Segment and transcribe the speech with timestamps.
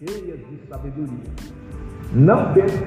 [0.00, 1.30] cheias de sabedoria.
[2.14, 2.78] Não pense.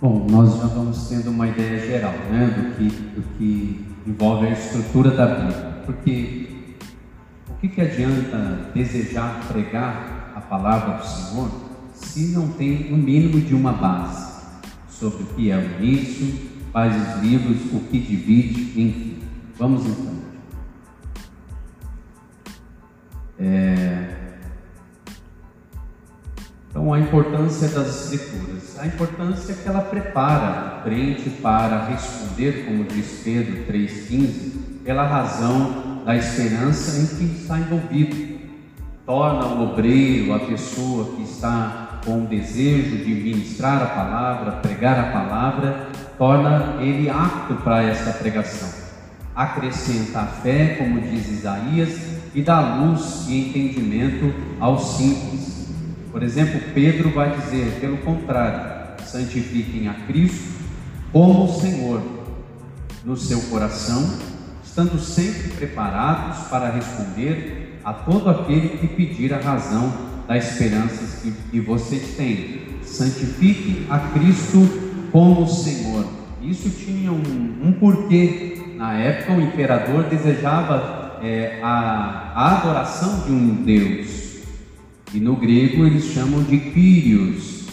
[0.00, 4.50] Bom, nós já vamos tendo uma ideia geral né, do, que, do que envolve a
[4.50, 5.82] estrutura da Bíblia.
[5.86, 6.46] Porque
[7.48, 11.50] o que, que adianta desejar pregar a palavra do Senhor
[11.94, 14.28] se não tem o um mínimo de uma base
[14.90, 19.18] sobre o que é o início, quais os livros, o que divide, enfim.
[19.58, 20.17] Vamos então.
[27.08, 28.78] Importância das Escrituras.
[28.78, 36.02] A importância que ela prepara o crente para responder, como diz Pedro 3,15, pela razão
[36.04, 38.38] da esperança em que está envolvido.
[39.06, 44.98] Torna o obreiro, a pessoa que está com o desejo de ministrar a palavra, pregar
[44.98, 45.88] a palavra,
[46.18, 48.68] torna ele apto para essa pregação.
[49.34, 51.98] Acrescenta a fé, como diz Isaías,
[52.34, 55.37] e dá luz e entendimento aos simples.
[56.18, 60.50] Por exemplo, Pedro vai dizer, pelo contrário, santifiquem a Cristo
[61.12, 62.02] como Senhor
[63.04, 64.18] no seu coração,
[64.64, 69.94] estando sempre preparados para responder a todo aquele que pedir a razão
[70.26, 72.62] da esperança que, que vocês têm.
[72.82, 74.68] Santifiquem a Cristo
[75.12, 76.04] como Senhor.
[76.42, 78.74] Isso tinha um, um porquê.
[78.74, 84.27] Na época, o imperador desejava é, a, a adoração de um Deus.
[85.12, 87.66] E no grego eles chamam de Kyrios.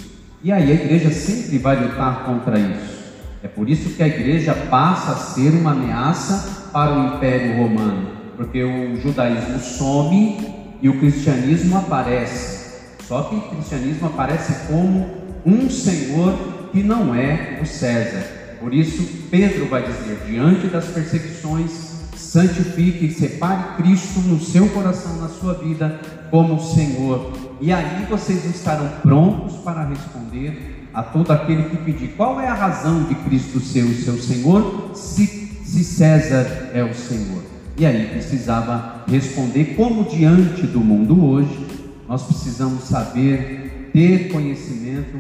[0.43, 2.95] E aí a igreja sempre vai lutar contra isso.
[3.43, 8.09] É por isso que a igreja passa a ser uma ameaça para o Império Romano,
[8.35, 10.37] porque o judaísmo some
[10.81, 12.65] e o cristianismo aparece.
[13.07, 15.07] Só que o cristianismo aparece como
[15.45, 18.57] um Senhor que não é o César.
[18.59, 21.94] Por isso, Pedro vai dizer: diante das perseguições,
[22.25, 25.99] santifique separe Cristo no seu coração, na sua vida,
[26.29, 27.31] como Senhor.
[27.61, 32.13] E aí vocês estarão prontos para responder a todo aquele que pedir.
[32.17, 35.25] Qual é a razão de Cristo ser o seu Senhor, se,
[35.63, 37.43] se César é o Senhor?
[37.77, 41.65] E aí precisava responder como diante do mundo hoje,
[42.07, 45.17] nós precisamos saber, ter conhecimento,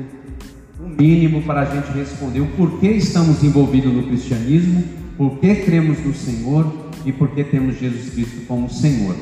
[0.79, 4.83] o mínimo para a gente responder o porquê estamos envolvidos no cristianismo,
[5.17, 9.15] por que cremos no Senhor e porque temos Jesus Cristo como Senhor.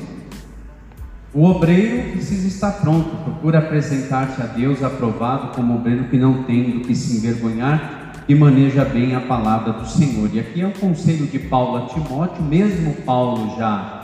[1.34, 6.72] O obreiro precisa estar pronto, procura apresentar-se a Deus aprovado como obreiro que não tem
[6.72, 10.30] do que se envergonhar e maneja bem a palavra do Senhor.
[10.32, 14.02] E aqui é o conselho de Paulo a Timóteo, mesmo Paulo já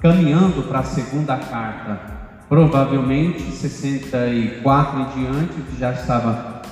[0.00, 2.00] caminhando para a segunda carta,
[2.48, 6.62] provavelmente 64 e diante, já estava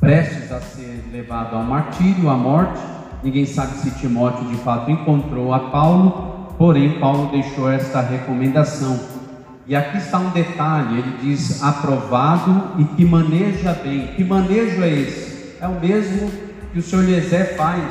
[0.00, 2.95] prestes a ser levado ao martírio, à morte
[3.26, 9.00] Ninguém sabe se Timóteo de fato encontrou a Paulo, porém Paulo deixou esta recomendação.
[9.66, 14.06] E aqui está um detalhe: ele diz aprovado e que maneja bem.
[14.14, 15.56] Que manejo é esse?
[15.60, 16.30] É o mesmo
[16.72, 17.82] que o senhor Eliezer faz,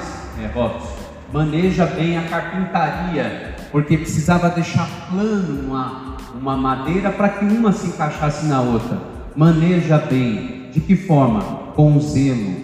[0.41, 0.96] é, Robson.
[1.34, 7.88] Maneja bem a carpintaria, porque precisava deixar plano uma, uma madeira para que uma se
[7.88, 9.02] encaixasse na outra.
[9.35, 10.69] Maneja bem.
[10.72, 11.41] De que forma?
[11.75, 12.56] Com zelo,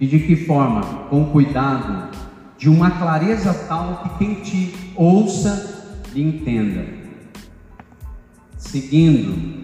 [0.00, 0.82] e de que forma?
[1.08, 2.10] Com cuidado,
[2.58, 6.84] de uma clareza tal que quem te ouça e entenda.
[8.56, 9.56] Seguindo,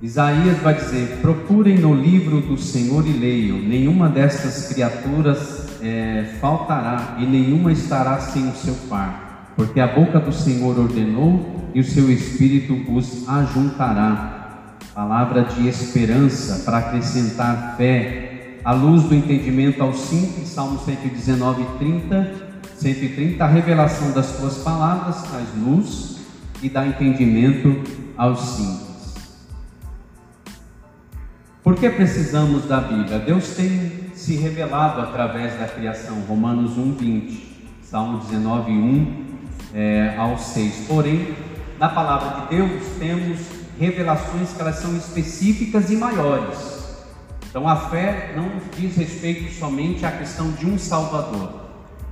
[0.00, 7.16] Isaías vai dizer: procurem no livro do Senhor e leiam, nenhuma destas criaturas é, faltará
[7.18, 11.84] e nenhuma estará sem o seu par, porque a boca do Senhor ordenou e o
[11.84, 14.34] seu espírito os ajuntará.
[14.94, 18.35] Palavra de esperança para acrescentar fé
[18.66, 22.32] a luz do entendimento aos simples, Salmo 119, 30,
[22.76, 26.16] 130, a revelação das tuas palavras traz luz
[26.60, 27.80] e dá entendimento
[28.16, 29.14] aos simples.
[31.62, 33.20] Por que precisamos da Bíblia?
[33.20, 39.26] Deus tem se revelado através da criação, Romanos 1, 20, Salmo 19, 1
[39.74, 40.86] é, ao 6.
[40.88, 41.36] Porém,
[41.78, 43.38] na palavra de Deus temos
[43.78, 46.75] revelações que elas são específicas e maiores.
[47.56, 51.62] Então a fé não diz respeito somente à questão de um Salvador.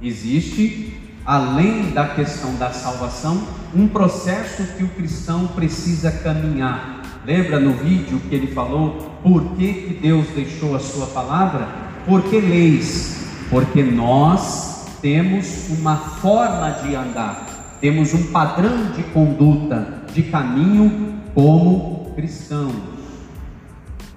[0.00, 7.02] Existe, além da questão da salvação, um processo que o cristão precisa caminhar.
[7.26, 11.68] Lembra no vídeo que ele falou por que, que Deus deixou a sua palavra?
[12.06, 20.22] Porque leis, porque nós temos uma forma de andar, temos um padrão de conduta, de
[20.22, 22.94] caminho como cristãos.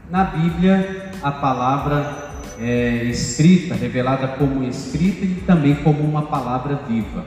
[0.10, 2.28] Na Bíblia, a palavra
[2.60, 7.26] é escrita, revelada como escrita e também como uma palavra viva.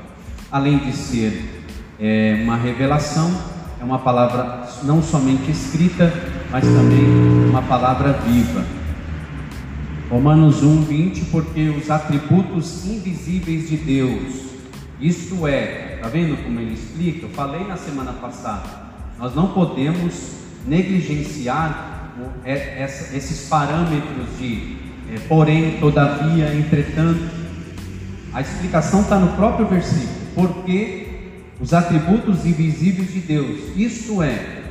[0.51, 1.65] além de ser
[1.99, 3.31] é, uma revelação,
[3.81, 6.13] é uma palavra não somente escrita,
[6.51, 7.05] mas também
[7.49, 8.65] uma palavra viva.
[10.11, 14.51] Romanos 1, 20, porque os atributos invisíveis de Deus,
[15.01, 17.27] isto é, está vendo como ele explica?
[17.27, 18.69] Eu falei na semana passada,
[19.17, 22.00] nós não podemos negligenciar
[22.45, 24.81] esses parâmetros de
[25.13, 27.41] é, porém, todavia, entretanto.
[28.33, 31.09] A explicação está no próprio versículo, porque
[31.61, 34.63] os atributos invisíveis de Deus, isto é,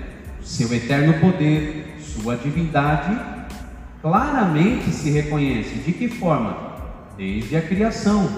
[0.42, 3.20] seu eterno poder, sua divindade,
[4.02, 5.76] claramente se reconhece.
[5.86, 6.70] De que forma?
[7.18, 8.30] Desde a criação,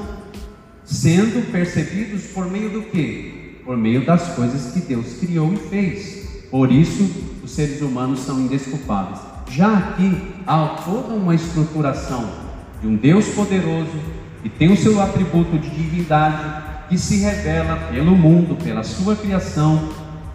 [0.83, 3.62] sendo percebidos por meio do que?
[3.63, 6.48] Por meio das coisas que Deus criou e fez.
[6.50, 9.19] Por isso, os seres humanos são indesculpáveis.
[9.50, 12.30] Já aqui há toda uma estruturação
[12.80, 13.92] de um Deus poderoso
[14.42, 19.89] que tem o seu atributo de divindade, que se revela pelo mundo, pela sua criação,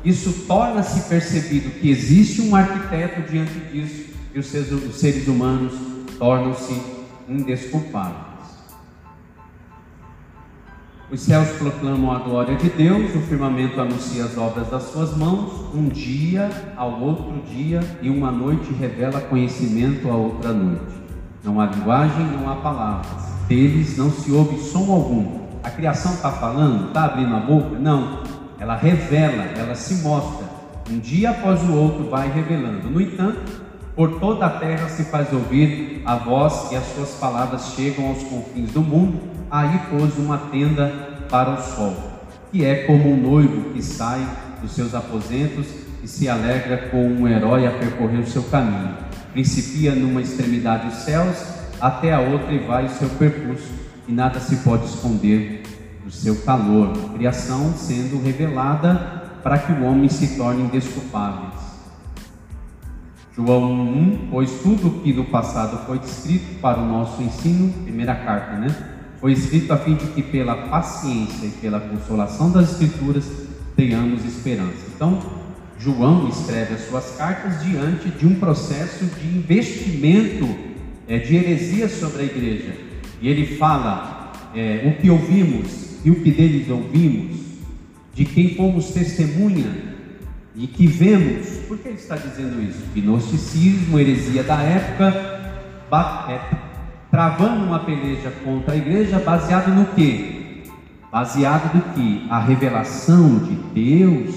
[0.04, 5.72] isso torna-se percebido que existe um arquiteto diante disso e os seres, os seres humanos
[6.18, 6.78] tornam-se
[7.26, 8.25] indesculpáveis.
[11.10, 15.74] Os céus proclamam a glória de Deus, o firmamento anuncia as obras das suas mãos.
[15.74, 20.96] Um dia ao outro dia e uma noite revela conhecimento a outra noite.
[21.44, 23.24] Não há linguagem, não há palavras.
[23.46, 27.76] Deles não se ouve som algum a criação está falando, está abrindo a boca?
[27.76, 28.22] Não.
[28.56, 30.46] Ela revela, ela se mostra.
[30.88, 32.88] Um dia após o outro vai revelando.
[32.88, 33.65] No entanto,
[33.96, 38.22] por toda a terra se faz ouvir a voz e as suas palavras chegam aos
[38.24, 39.18] confins do mundo.
[39.50, 40.92] Aí pôs uma tenda
[41.30, 41.96] para o sol,
[42.52, 44.24] que é como um noivo que sai
[44.60, 45.66] dos seus aposentos
[46.02, 48.94] e se alegra com um herói a percorrer o seu caminho.
[49.32, 51.36] Principia numa extremidade os céus,
[51.80, 53.72] até a outra e vai o seu percurso
[54.06, 55.62] e nada se pode esconder
[56.04, 56.92] do seu calor.
[57.14, 58.94] criação sendo revelada
[59.42, 61.65] para que o homem se torne indesculpável.
[63.36, 68.56] João 1, pois tudo que no passado foi escrito para o nosso ensino, primeira carta,
[68.56, 68.74] né?
[69.20, 73.30] Foi escrito a fim de que pela paciência e pela consolação das Escrituras
[73.76, 74.86] tenhamos esperança.
[74.94, 75.20] Então,
[75.78, 80.48] João escreve as suas cartas diante de um processo de investimento
[81.06, 82.74] é, de heresia sobre a igreja
[83.20, 87.36] e ele fala é, o que ouvimos e o que deles ouvimos,
[88.14, 89.85] de quem fomos testemunha
[90.56, 91.46] e que vemos.
[91.68, 92.82] Por que ele está dizendo isso?
[92.94, 95.14] Gnosticismo, heresia da época,
[96.28, 96.40] é,
[97.10, 100.64] travando uma peleja contra a igreja, baseado no que?
[101.12, 104.34] Baseado no que a revelação de Deus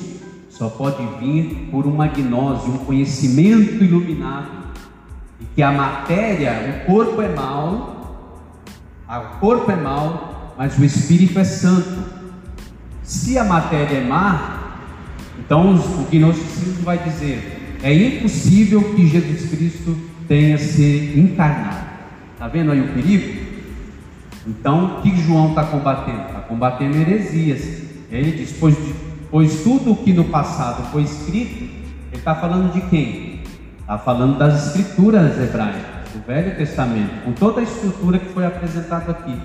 [0.50, 4.60] só pode vir por uma gnose, um conhecimento iluminado,
[5.40, 8.26] e que a matéria, o corpo é mau,
[9.08, 12.20] o corpo é mau, mas o espírito é santo.
[13.04, 14.59] Se a matéria é má,
[15.50, 19.98] então o gnosticismo vai dizer: é impossível que Jesus Cristo
[20.28, 21.90] tenha se encarnado.
[22.34, 23.50] Está vendo aí o perigo?
[24.46, 26.22] Então, o que João está combatendo?
[26.22, 27.82] Está combatendo heresias.
[28.12, 28.78] Ele diz: pois,
[29.32, 31.72] pois tudo o que no passado foi escrito, ele
[32.14, 33.40] está falando de quem?
[33.80, 39.12] Está falando das escrituras hebraicas o Velho Testamento, com toda a estrutura que foi apresentada
[39.12, 39.36] aqui,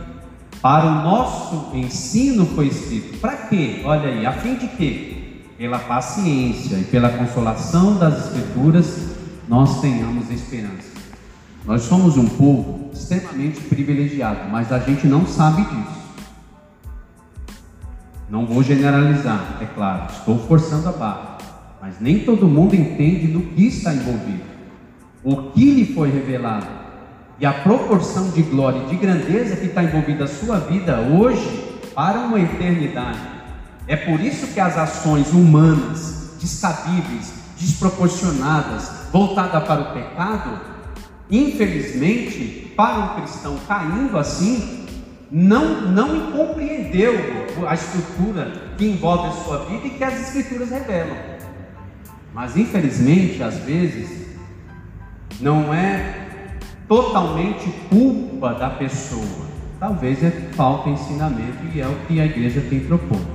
[0.60, 3.18] para o nosso ensino foi escrito.
[3.20, 3.80] Para quê?
[3.84, 5.23] Olha aí, a fim de quê?
[5.56, 9.14] Pela paciência e pela consolação das Escrituras,
[9.48, 10.94] nós tenhamos esperança.
[11.64, 16.04] Nós somos um povo extremamente privilegiado, mas a gente não sabe disso.
[18.28, 21.38] Não vou generalizar, é claro, estou forçando a barra,
[21.80, 24.54] mas nem todo mundo entende no que está envolvido
[25.22, 26.66] o que lhe foi revelado
[27.38, 31.80] e a proporção de glória e de grandeza que está envolvida a sua vida hoje
[31.94, 33.33] para uma eternidade.
[33.86, 40.60] É por isso que as ações humanas, descabíveis, desproporcionadas, voltadas para o pecado,
[41.30, 44.86] infelizmente, para um cristão caindo assim,
[45.30, 47.14] não, não compreendeu
[47.66, 51.16] a estrutura que envolve a sua vida e que as escrituras revelam.
[52.32, 54.28] Mas infelizmente, às vezes,
[55.40, 56.26] não é
[56.88, 59.44] totalmente culpa da pessoa.
[59.78, 63.33] Talvez é falta de ensinamento e é o que a igreja tem proposto.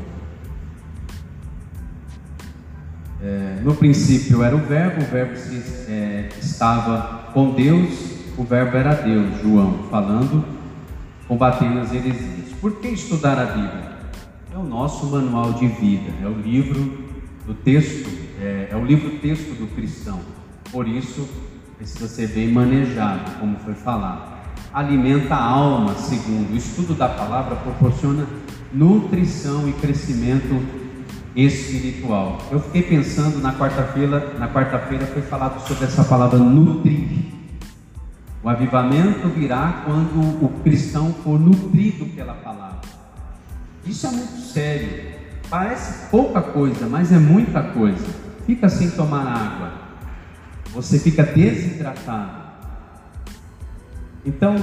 [3.21, 8.77] É, no princípio era o verbo, o verbo se, é, estava com Deus, o verbo
[8.77, 10.45] era Deus, João, falando,
[11.27, 12.53] combatendo as heresias.
[12.61, 13.89] Por que estudar a Bíblia?
[14.53, 17.09] É o nosso manual de vida, é o livro
[17.45, 18.09] do texto,
[18.41, 20.19] é, é o livro texto do cristão.
[20.71, 21.27] Por isso,
[21.77, 24.39] precisa ser bem manejado, como foi falado.
[24.73, 28.25] Alimenta a alma, segundo o estudo da palavra, proporciona
[28.71, 30.78] nutrição e crescimento
[31.45, 32.37] espiritual.
[32.51, 37.07] Eu fiquei pensando na quarta-feira, na quarta-feira foi falado sobre essa palavra nutrir.
[38.41, 42.79] O avivamento virá quando o cristão for nutrido pela palavra.
[43.85, 45.19] Isso é muito sério.
[45.49, 48.07] Parece pouca coisa, mas é muita coisa.
[48.45, 49.71] Fica sem tomar água.
[50.73, 52.39] Você fica desidratado.
[54.25, 54.55] Então,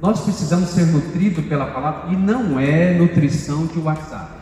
[0.00, 4.35] nós precisamos ser nutridos pela palavra e não é nutrição de WhatsApp.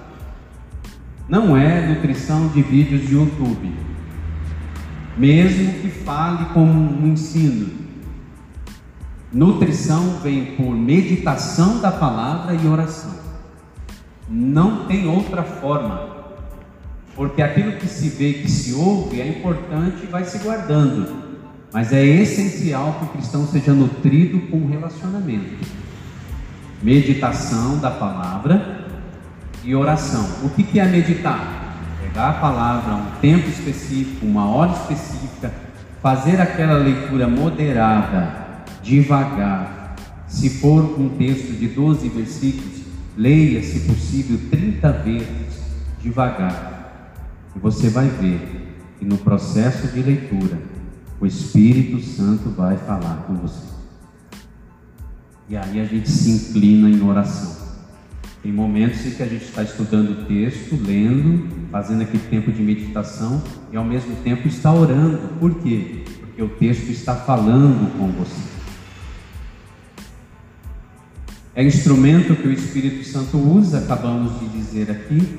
[1.29, 3.73] Não é nutrição de vídeos de YouTube.
[5.17, 7.71] Mesmo que fale com um ensino.
[9.33, 13.15] Nutrição vem por meditação da palavra e oração.
[14.29, 16.15] Não tem outra forma.
[17.17, 21.25] Porque aquilo que se vê, que se ouve, é importante e vai se guardando.
[21.73, 25.67] Mas é essencial que o cristão seja nutrido com relacionamento.
[26.83, 28.74] Meditação da palavra
[29.65, 30.25] e oração.
[30.43, 31.77] O que é meditar?
[32.01, 35.53] Pegar a palavra, um tempo específico, uma hora específica,
[36.03, 39.97] fazer aquela leitura moderada, devagar.
[40.29, 42.83] Se for um texto de 12 versículos,
[43.17, 45.61] leia, se possível, 30 vezes,
[46.01, 47.13] devagar.
[47.57, 50.59] E você vai ver que no processo de leitura,
[51.21, 53.73] o Espírito Santo vai falar com você.
[55.49, 57.64] E aí a gente se inclina em oração.
[58.45, 62.61] Tem momentos em que a gente está estudando o texto, lendo, fazendo aquele tempo de
[62.61, 65.17] meditação e ao mesmo tempo está orando.
[65.41, 66.05] Por quê?
[66.21, 68.43] Porque o texto está falando com você.
[71.55, 75.39] É instrumento que o Espírito Santo usa, acabamos de dizer aqui.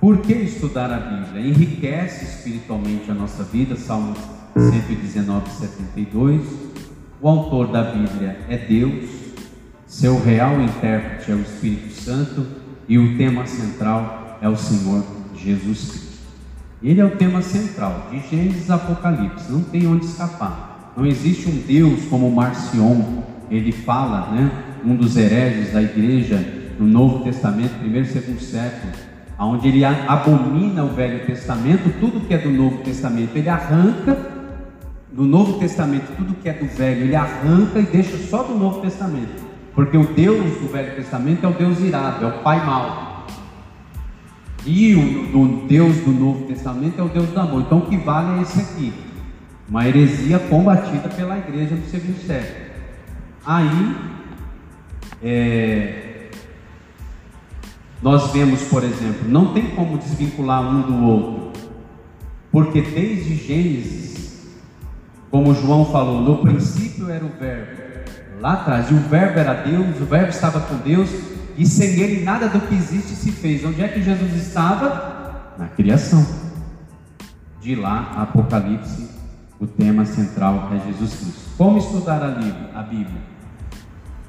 [0.00, 1.46] Por que estudar a Bíblia?
[1.46, 4.16] Enriquece espiritualmente a nossa vida, Salmo
[4.56, 6.42] 119, 72.
[7.20, 9.08] O autor da Bíblia é Deus,
[9.86, 12.46] seu real intérprete é o Espírito Santo
[12.88, 15.04] e o tema central é o Senhor
[15.36, 16.08] Jesus Cristo.
[16.82, 20.94] Ele é o tema central de Gênesis Apocalipse, não tem onde escapar.
[20.96, 24.50] Não existe um Deus como Marcion, ele fala, né?
[24.82, 26.42] Um dos hereges da igreja
[26.78, 28.90] no Novo Testamento, primeiro e segundo século,
[29.38, 34.16] onde ele abomina o Velho Testamento, tudo que é do Novo Testamento, ele arranca
[35.12, 38.80] no Novo Testamento, tudo que é do Velho, ele arranca e deixa só do Novo
[38.80, 39.47] Testamento.
[39.78, 43.24] Porque o Deus do Velho Testamento é o Deus irado, é o Pai mau.
[44.66, 44.96] E
[45.32, 47.60] o, Deus do Novo Testamento é o Deus do amor.
[47.60, 48.92] Então o que vale é esse aqui.
[49.68, 52.70] Uma heresia combatida pela igreja do segundo século.
[53.46, 53.96] Aí,
[55.22, 56.30] é,
[58.02, 61.52] nós vemos, por exemplo, não tem como desvincular um do outro.
[62.50, 64.08] Porque desde Gênesis
[65.30, 67.77] como João falou, no princípio era o Verbo,
[68.40, 71.10] lá atrás, e o Verbo era Deus, o Verbo estava com Deus,
[71.56, 73.64] e sem ele nada do que existe se fez.
[73.64, 75.54] Onde é que Jesus estava?
[75.58, 76.24] Na criação.
[77.60, 79.08] De lá, Apocalipse,
[79.58, 81.50] o tema central é Jesus Cristo.
[81.56, 83.20] Como estudar a Bíblia?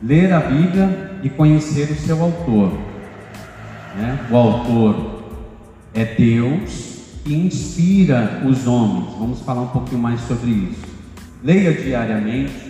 [0.02, 2.72] Ler a Bíblia e conhecer o seu autor.
[3.96, 4.28] Né?
[4.32, 5.24] O autor
[5.94, 6.90] é Deus
[7.24, 9.14] que inspira os homens.
[9.20, 10.82] Vamos falar um pouquinho mais sobre isso.
[11.44, 12.69] Leia diariamente,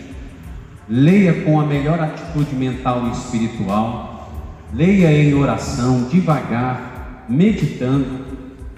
[0.90, 4.32] leia com a melhor atitude mental e espiritual,
[4.74, 8.26] leia em oração, devagar, meditando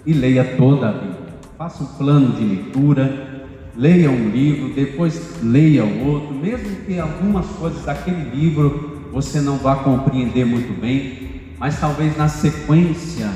[0.06, 1.32] e leia toda a Bíblia.
[1.58, 3.46] Faça um plano de leitura,
[3.78, 9.58] leia um livro, depois leia o outro, mesmo que algumas coisas daquele livro você não
[9.58, 13.30] vá compreender muito bem, mas talvez na sequência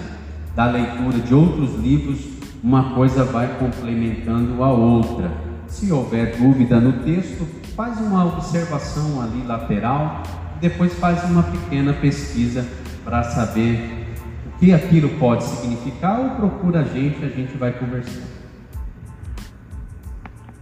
[0.53, 2.19] da leitura de outros livros,
[2.63, 5.44] uma coisa vai complementando a outra.
[5.67, 10.23] Se houver dúvida no texto, faz uma observação ali lateral
[10.59, 12.65] depois faz uma pequena pesquisa
[13.03, 14.07] para saber
[14.47, 18.23] o que aquilo pode significar ou procura a gente, a gente vai conversar.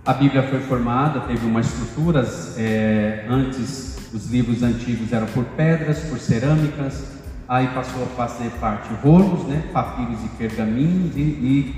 [0.05, 6.00] A Bíblia foi formada, teve uma estrutura, é, antes os livros antigos eram por pedras,
[6.00, 7.05] por cerâmicas,
[7.48, 11.75] aí passou a fazer parte rolos, né, papiros e pergaminhos e, e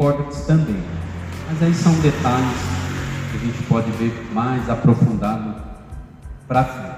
[0.47, 0.83] também.
[1.47, 2.84] Mas aí são detalhes
[3.37, 5.55] que a gente pode ver mais aprofundado
[6.47, 6.95] para frente.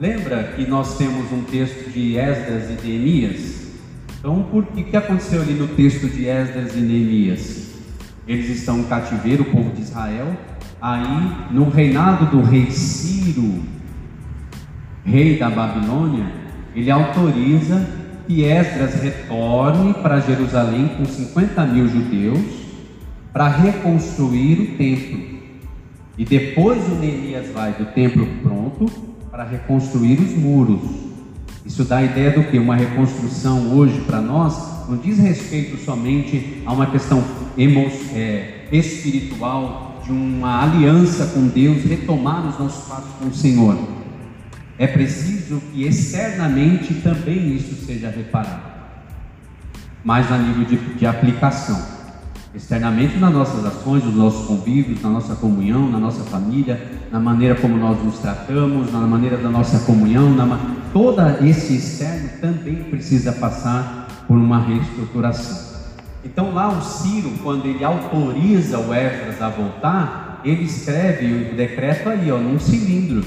[0.00, 3.68] Lembra que nós temos um texto de Esdras e Neemias?
[4.18, 7.68] Então, por que, que aconteceu ali no texto de Esdras e Neemias?
[8.26, 10.36] Eles estão em cativeiro, o povo de Israel.
[10.80, 13.62] Aí, no reinado do rei Ciro,
[15.04, 16.30] rei da Babilônia,
[16.74, 17.84] ele autoriza
[18.26, 22.58] que Esdras retorne para Jerusalém com 50 mil judeus
[23.32, 25.27] para reconstruir o templo.
[26.18, 28.86] E depois o Neemias vai do templo pronto
[29.30, 30.80] para reconstruir os muros.
[31.64, 32.58] Isso dá a ideia do que?
[32.58, 37.22] Uma reconstrução hoje para nós não diz respeito somente a uma questão
[38.14, 43.78] é, espiritual, de uma aliança com Deus, retomar os nossos passos com o Senhor.
[44.76, 48.62] É preciso que externamente também isso seja reparado,
[50.02, 51.97] mas a nível de, de aplicação
[52.58, 57.54] externamente nas nossas ações, nos nossos convívios, na nossa comunhão, na nossa família, na maneira
[57.54, 60.58] como nós nos tratamos, na maneira da nossa comunhão, na,
[60.92, 65.68] todo esse externo também precisa passar por uma reestruturação.
[66.24, 72.08] Então lá o Ciro, quando ele autoriza o Esdras a voltar, ele escreve o decreto
[72.08, 73.24] aí, ó, num cilindro,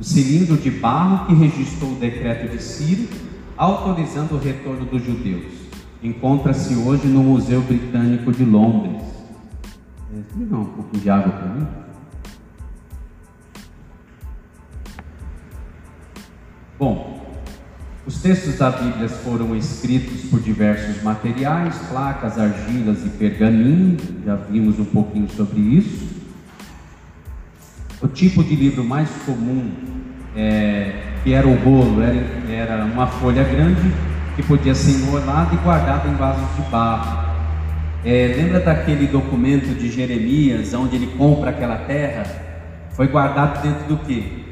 [0.00, 3.06] o cilindro de barro que registrou o decreto de Ciro,
[3.54, 5.65] autorizando o retorno dos judeus
[6.02, 9.02] encontra-se hoje no Museu Britânico de Londres.
[10.12, 11.66] É, não, um pouco de água para mim.
[16.78, 17.26] Bom,
[18.06, 24.78] os textos da Bíblia foram escritos por diversos materiais, placas, argilas e pergaminho, já vimos
[24.78, 26.06] um pouquinho sobre isso.
[28.00, 29.72] O tipo de livro mais comum,
[30.36, 32.16] é, que era o rolo, era,
[32.48, 33.90] era uma folha grande
[34.36, 37.26] que podia ser enrolado e guardado em vasos de barro.
[38.04, 42.24] É, lembra daquele documento de Jeremias, onde ele compra aquela terra?
[42.90, 44.44] Foi guardado dentro do que?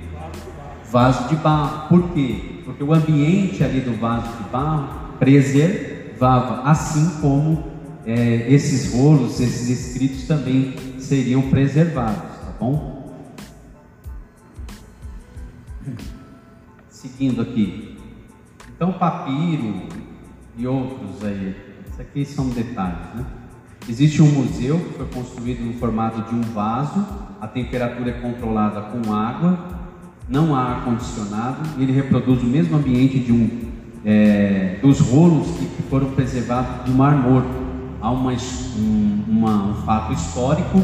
[0.90, 1.88] Vaso de barro.
[1.88, 2.62] Por quê?
[2.64, 7.64] Porque o ambiente ali do vaso de barro preservava, assim como
[8.06, 13.14] é, esses rolos, esses escritos também seriam preservados, tá bom?
[16.88, 17.93] Seguindo aqui.
[18.84, 19.76] Então, papiro
[20.58, 21.56] e outros aí,
[21.90, 23.24] isso aqui são detalhes, né?
[23.88, 27.02] Existe um museu que foi construído no formato de um vaso,
[27.40, 29.58] a temperatura é controlada com água,
[30.28, 33.48] não há ar-condicionado, e ele reproduz o mesmo ambiente de um,
[34.04, 37.48] é, dos rolos que foram preservados do Mar Morto.
[38.02, 40.78] Há uma, um, uma, um fato histórico,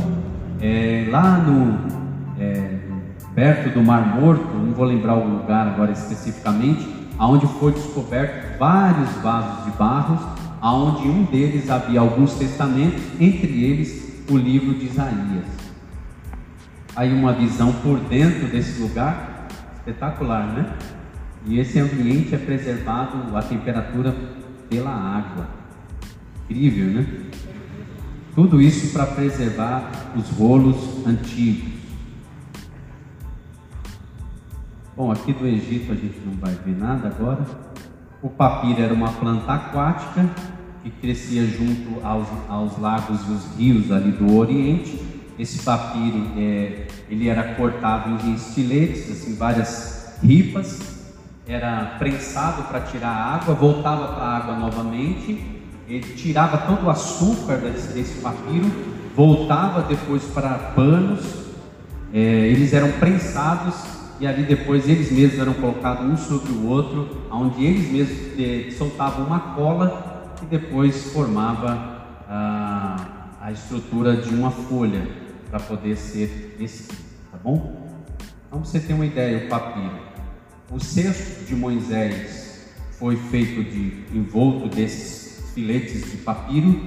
[0.59, 1.79] é, lá no,
[2.43, 2.79] é,
[3.35, 9.11] perto do Mar Morto, não vou lembrar o lugar agora especificamente, aonde foi descoberto vários
[9.17, 10.21] vasos de barros,
[10.59, 15.45] aonde um deles havia alguns testamentos, entre eles o livro de Isaías.
[16.97, 20.73] Aí uma visão por dentro desse lugar, espetacular, né?
[21.45, 24.17] E esse ambiente é preservado a temperatura
[24.71, 25.47] pela água.
[26.49, 27.07] Incrível, né?
[28.35, 31.80] Tudo isso para preservar os rolos antigos.
[35.01, 37.41] Bom, aqui do Egito a gente não vai ver nada agora.
[38.21, 40.29] O papiro era uma planta aquática
[40.83, 45.01] que crescia junto aos, aos lagos e os rios ali do Oriente.
[45.39, 50.79] Esse papiro é, ele era cortado em estiletes, assim, várias ripas,
[51.49, 56.91] era prensado para tirar a água, voltava para a água novamente, ele tirava todo o
[56.91, 58.71] açúcar desse, desse papiro,
[59.17, 61.47] voltava depois para panos,
[62.13, 67.09] é, eles eram prensados e ali depois eles mesmos eram colocados um sobre o outro,
[67.31, 74.51] onde eles mesmos eh, soltavam uma cola que depois formava a, a estrutura de uma
[74.51, 75.09] folha
[75.49, 77.03] para poder ser escrito,
[77.33, 77.89] tá bom?
[78.47, 79.99] Então você ter uma ideia, o papiro.
[80.71, 86.79] O cesto de Moisés foi feito de envolto desses filetes de papiro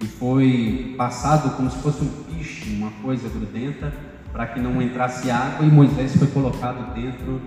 [0.00, 3.92] e foi passado como se fosse um piche, uma coisa grudenta,
[4.32, 7.40] para que não entrasse água, e Moisés foi colocado dentro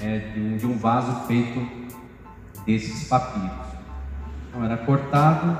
[0.00, 1.66] é, de, um, de, um, vaso feito
[2.64, 3.50] desses papiros.
[4.48, 5.56] Então era cortado,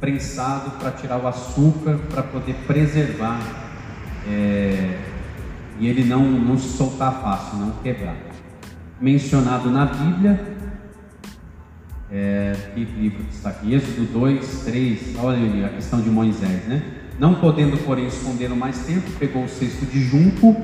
[0.00, 3.40] prensado para tirar o açúcar, para poder preservar
[4.26, 4.98] é,
[5.78, 8.16] e ele não, não se soltar fácil, não quebrar.
[9.00, 10.40] Mencionado na Bíblia,
[12.12, 13.74] é, que livro está aqui?
[13.74, 16.82] Êxodo 2, 3, olha ali a questão de Moisés, né?
[17.18, 20.54] Não podendo, porém, escondê-lo mais tempo, pegou o cesto de junco,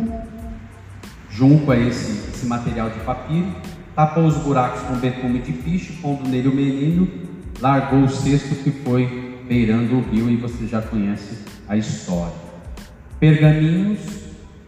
[1.31, 3.47] junco é esse, esse material de papiro,
[3.95, 7.09] tapou os buracos com betume de piche, pondo nele o menino,
[7.61, 12.35] largou o cesto que foi beirando o rio, e você já conhece a história.
[13.19, 14.01] Pergaminhos,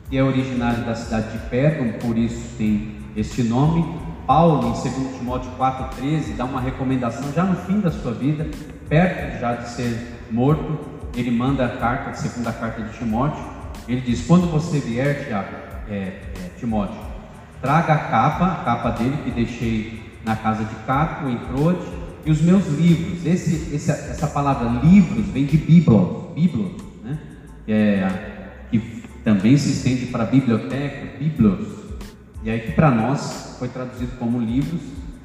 [0.09, 4.10] que é originário da cidade de Pérgamo, por isso tem este nome.
[4.31, 8.47] Paulo, em 2 Timóteo 4,13, dá uma recomendação já no fim da sua vida,
[8.89, 10.79] perto já de ser morto,
[11.17, 13.43] ele manda a carta, a segunda carta de Timóteo,
[13.89, 15.49] ele diz: Quando você vier, Tiago,
[15.89, 16.23] é, é,
[16.61, 17.01] Timóteo,
[17.61, 21.89] traga a capa, a capa dele que deixei na casa de Cato, em Trode,
[22.25, 23.27] e os meus livros.
[23.27, 26.71] Esse, esse, essa palavra livros vem de biblos, biblos,
[27.03, 27.19] né?
[27.67, 28.09] é,
[28.71, 28.79] que
[29.25, 31.80] também se estende para biblioteca, biblos.
[32.43, 34.81] E aí que para nós foi traduzido como livros,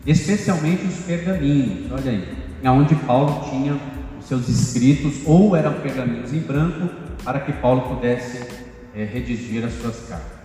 [0.06, 1.91] especialmente os pergaminhos.
[1.91, 2.28] Olha aí,
[2.65, 3.80] onde Paulo tinha
[4.19, 6.89] os seus escritos ou eram pergaminhos em branco
[7.23, 8.47] para que Paulo pudesse
[8.93, 10.36] é, redigir as suas cartas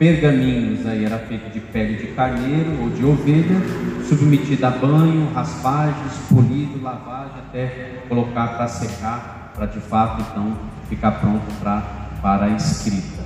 [0.00, 3.60] pergaminhos aí era feito de pele de carneiro ou de ovelha,
[4.08, 10.56] submetido a banho, raspagens, polido, lavagem, até colocar para secar, para de fato então
[10.88, 11.82] ficar pronto pra,
[12.22, 13.19] para a escrita.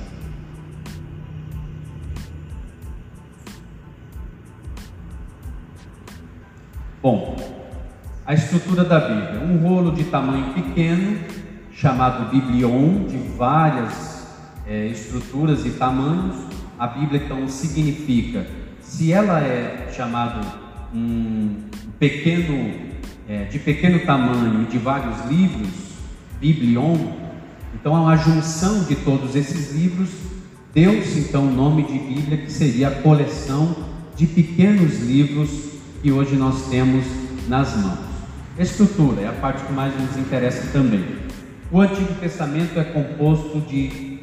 [7.05, 7.35] Bom,
[8.25, 11.19] a estrutura da Bíblia, um rolo de tamanho pequeno,
[11.71, 14.25] chamado biblion, de várias
[14.65, 16.35] é, estruturas e tamanhos,
[16.79, 18.47] a Bíblia então significa,
[18.81, 20.47] se ela é chamado
[20.91, 21.57] um
[21.99, 22.73] pequeno,
[23.29, 25.69] é, de pequeno tamanho e de vários livros,
[26.39, 26.95] Biblion,
[27.75, 30.09] então é uma junção de todos esses livros,
[30.73, 33.75] deu-se então o nome de Bíblia, que seria a coleção
[34.15, 35.64] de pequenos livros
[36.05, 37.03] que hoje nós temos
[37.47, 37.97] nas mãos.
[38.59, 41.03] Estrutura é a parte que mais nos interessa também.
[41.71, 44.19] O Antigo Testamento é composto de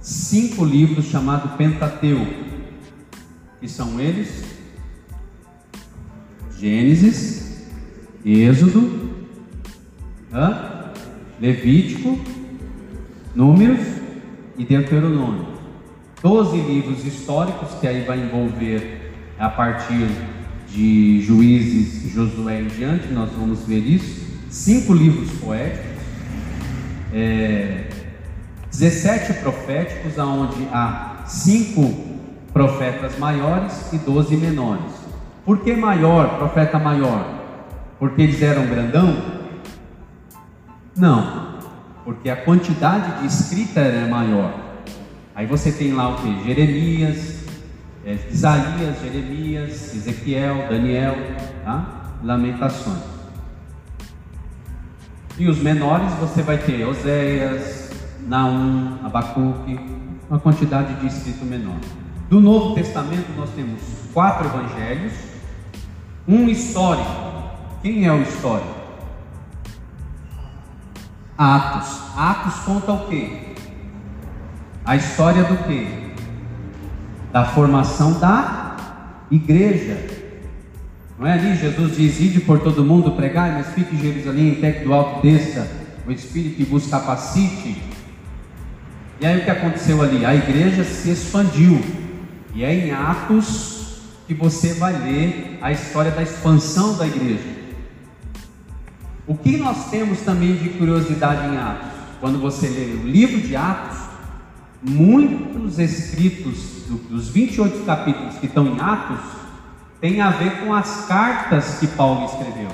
[0.00, 2.42] cinco livros chamados Pentateuco,
[3.60, 4.46] que são eles:
[6.58, 7.66] Gênesis,
[8.24, 9.10] Êxodo,
[11.38, 12.18] Levítico,
[13.34, 13.86] Números
[14.56, 15.48] e Deuteronômio.
[16.22, 20.08] Doze livros históricos que aí vai envolver a partir
[20.76, 24.26] de Juízes, Josué em diante, nós vamos ver isso.
[24.50, 25.96] Cinco livros poéticos.
[27.14, 27.88] É,
[28.70, 31.94] 17 proféticos, onde há cinco
[32.52, 34.92] profetas maiores e 12 menores.
[35.46, 37.26] Por que maior, profeta maior?
[37.98, 39.16] Porque eles eram grandão?
[40.94, 41.58] Não,
[42.04, 44.52] porque a quantidade de escrita era maior.
[45.34, 46.44] Aí você tem lá o que?
[46.44, 47.45] Jeremias,
[48.06, 51.16] é, Isaías, Jeremias, Ezequiel, Daniel,
[51.64, 52.12] tá?
[52.22, 53.02] Lamentações.
[55.36, 57.90] E os menores você vai ter Oséias,
[58.20, 59.78] Naum, Abacuque,
[60.30, 61.78] uma quantidade de escrito menor.
[62.30, 63.80] Do Novo Testamento nós temos
[64.14, 65.12] quatro evangelhos,
[66.28, 67.26] um histórico.
[67.82, 68.74] Quem é o histórico?
[71.36, 72.02] Atos.
[72.16, 73.54] Atos conta o quê?
[74.84, 76.05] A história do quê?
[77.36, 78.76] Da formação da
[79.30, 79.98] igreja.
[81.18, 81.56] Não é ali?
[81.56, 85.20] Jesus diz: Ide por todo mundo, pregai, mas fique em Jerusalém, até que do alto
[85.20, 85.68] desça
[86.06, 87.76] o Espírito e vos capacite
[89.18, 90.24] e aí o que aconteceu ali?
[90.26, 91.80] A igreja se expandiu.
[92.54, 97.56] E é em Atos que você vai ler a história da expansão da igreja.
[99.26, 101.88] O que nós temos também de curiosidade em Atos?
[102.20, 103.98] Quando você lê o livro de Atos,
[104.88, 109.18] muitos escritos dos 28 capítulos que estão em Atos
[110.00, 112.70] têm a ver com as cartas que Paulo escreveu.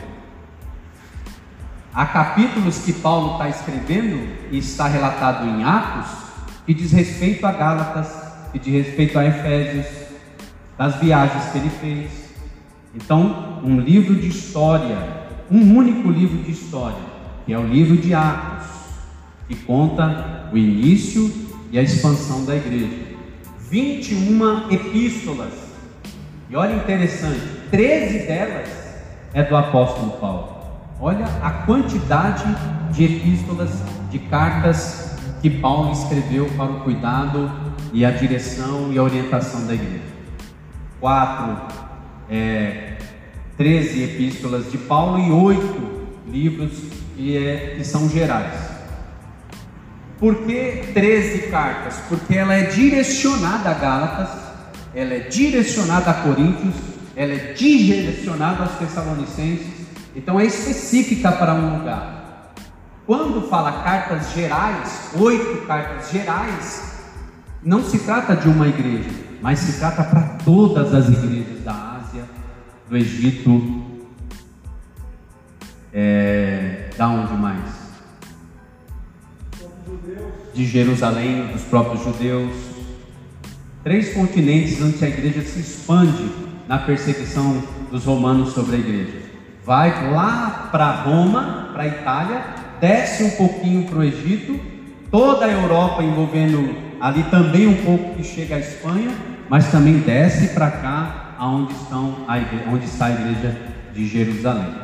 [1.94, 6.22] Há capítulos que Paulo está escrevendo e está relatado em Atos
[6.66, 8.08] que diz respeito a Gálatas,
[8.52, 9.86] que diz respeito a Efésios,
[10.78, 12.10] das viagens que ele fez.
[12.94, 14.98] Então, um livro de história,
[15.50, 17.02] um único livro de história,
[17.44, 18.66] que é o livro de Atos,
[19.48, 21.41] que conta o início
[21.72, 23.12] e a expansão da igreja.
[23.70, 25.54] 21 epístolas.
[26.50, 28.68] E olha interessante, 13 delas
[29.32, 30.58] é do apóstolo Paulo.
[31.00, 32.44] Olha a quantidade
[32.92, 33.70] de epístolas,
[34.10, 37.50] de cartas que Paulo escreveu para o cuidado
[37.92, 40.12] e a direção e a orientação da igreja.
[41.00, 41.56] Quatro,
[42.28, 42.98] é,
[43.56, 46.72] 13 epístolas de Paulo e oito livros
[47.16, 48.71] que, é, que são gerais.
[50.22, 51.96] Por que 13 cartas?
[52.08, 54.28] Porque ela é direcionada a Gálatas,
[54.94, 56.76] ela é direcionada a Coríntios,
[57.16, 62.52] ela é direcionada aos Tessalonicenses, então é específica para um lugar.
[63.04, 67.00] Quando fala cartas gerais, oito cartas gerais,
[67.60, 72.22] não se trata de uma igreja, mas se trata para todas as igrejas da Ásia,
[72.88, 73.82] do Egito,
[75.92, 77.81] é, da onde mais?
[80.54, 82.52] De Jerusalém, dos próprios judeus.
[83.82, 86.30] Três continentes onde a igreja se expande
[86.68, 89.22] na perseguição dos romanos sobre a igreja.
[89.64, 92.44] Vai lá para Roma, para a Itália,
[92.80, 94.58] desce um pouquinho para o Egito,
[95.10, 99.10] toda a Europa envolvendo ali também um pouco que chega à Espanha,
[99.48, 101.74] mas também desce para cá, aonde
[102.72, 103.56] onde está a igreja
[103.94, 104.74] de Jerusalém.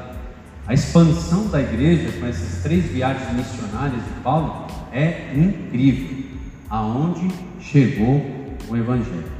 [0.66, 4.67] A expansão da igreja com essas três viagens missionárias de Paulo
[4.98, 6.24] é incrível.
[6.68, 7.28] Aonde
[7.60, 8.20] chegou
[8.68, 9.38] o Evangelho.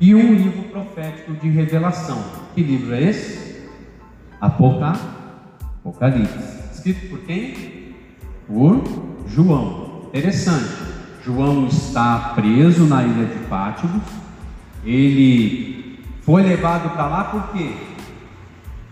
[0.00, 2.22] E um livro profético de revelação.
[2.54, 3.60] Que livro é esse?
[4.40, 4.98] Apocalipse.
[6.72, 7.94] Escrito por quem?
[8.46, 8.82] Por
[9.28, 10.06] João.
[10.08, 10.90] Interessante.
[11.24, 14.02] João está preso na ilha de Pátimos.
[14.84, 17.74] Ele foi levado para lá por quê?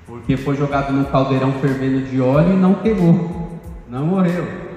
[0.07, 4.68] Porque foi jogado num caldeirão fervendo de óleo e não queimou, não morreu.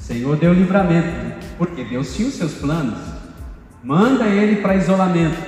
[0.00, 1.08] Senhor deu livramento,
[1.56, 2.98] porque Deus tinha os seus planos.
[3.84, 5.38] Manda ele para isolamento,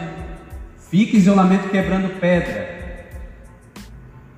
[0.91, 3.09] fica isolamento quebrando pedra.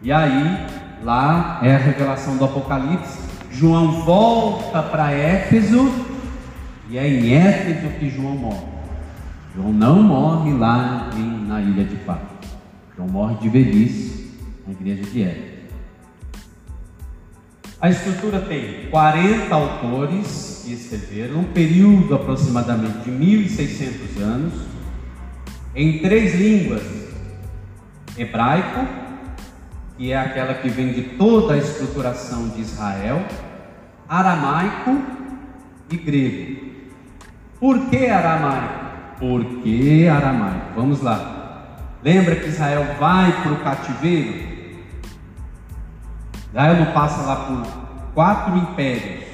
[0.00, 0.66] E aí,
[1.02, 3.18] lá é a revelação do Apocalipse.
[3.50, 5.92] João volta para Éfeso,
[6.88, 8.66] e é em Éfeso que João morre.
[9.54, 12.50] João não morre lá em, na ilha de Pátria.
[12.96, 14.32] João morre de velhice
[14.66, 15.53] na igreja de Éfeso.
[17.84, 24.54] A estrutura tem 40 autores que escreveram, um período aproximadamente de 1.600 anos,
[25.76, 26.82] em três línguas:
[28.16, 28.88] hebraico,
[29.98, 33.22] que é aquela que vem de toda a estruturação de Israel,
[34.08, 35.02] aramaico
[35.90, 36.64] e grego.
[37.60, 39.18] Por que aramaico?
[39.18, 40.68] Por que aramaico?
[40.74, 41.76] Vamos lá.
[42.02, 44.53] Lembra que Israel vai para o cativeiro?
[46.54, 47.66] Israel não passa lá por
[48.14, 49.24] quatro impérios.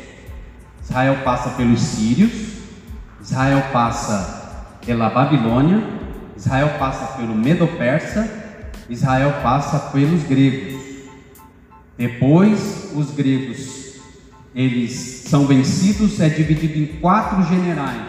[0.82, 2.32] Israel passa pelos sírios,
[3.20, 5.84] Israel passa pela Babilônia,
[6.34, 8.26] Israel passa pelo Medo-Persa,
[8.88, 10.80] Israel passa pelos gregos.
[11.98, 14.00] Depois, os gregos
[14.54, 18.08] eles são vencidos, é dividido em quatro generais.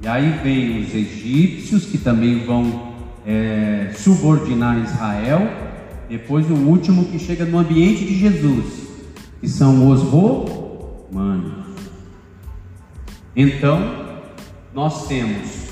[0.00, 2.94] E aí vem os egípcios que também vão
[3.26, 5.66] é, subordinar Israel.
[6.08, 8.88] Depois o último que chega no ambiente de Jesus,
[9.40, 11.66] que são os romanos.
[13.34, 13.80] Então,
[14.72, 15.66] nós temos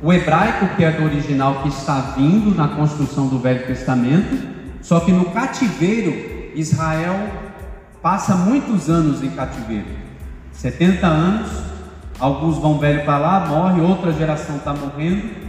[0.00, 4.36] o hebraico, que é do original, que está vindo na construção do Velho Testamento,
[4.80, 7.28] só que no cativeiro, Israel
[8.00, 10.08] passa muitos anos em cativeiro
[10.58, 11.50] 70 anos.
[12.18, 15.48] Alguns vão velho para lá, morre, outra geração está morrendo.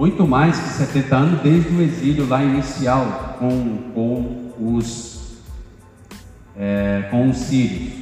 [0.00, 5.42] Muito mais que 70 anos desde o exílio lá inicial com, com os
[6.56, 8.00] é, com os sírios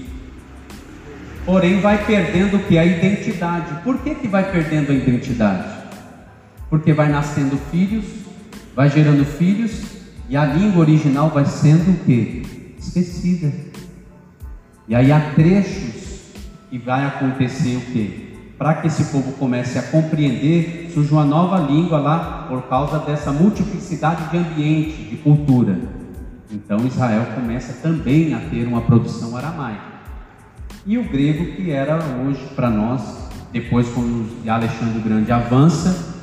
[1.44, 2.76] porém vai perdendo o que?
[2.76, 3.82] A identidade.
[3.82, 5.66] Por que, que vai perdendo a identidade?
[6.68, 8.04] Porque vai nascendo filhos,
[8.76, 9.80] vai gerando filhos,
[10.28, 12.76] e a língua original vai sendo o que?
[12.78, 13.50] Esquecida.
[14.86, 16.34] E aí há trechos
[16.68, 18.27] que vai acontecer o que?
[18.58, 23.30] Para que esse povo comece a compreender, surge uma nova língua lá por causa dessa
[23.30, 25.78] multiplicidade de ambiente, de cultura.
[26.50, 29.98] Então Israel começa também a ter uma produção aramaica
[30.88, 36.16] e o grego que era hoje para nós, depois quando Alexandre o Grande avança,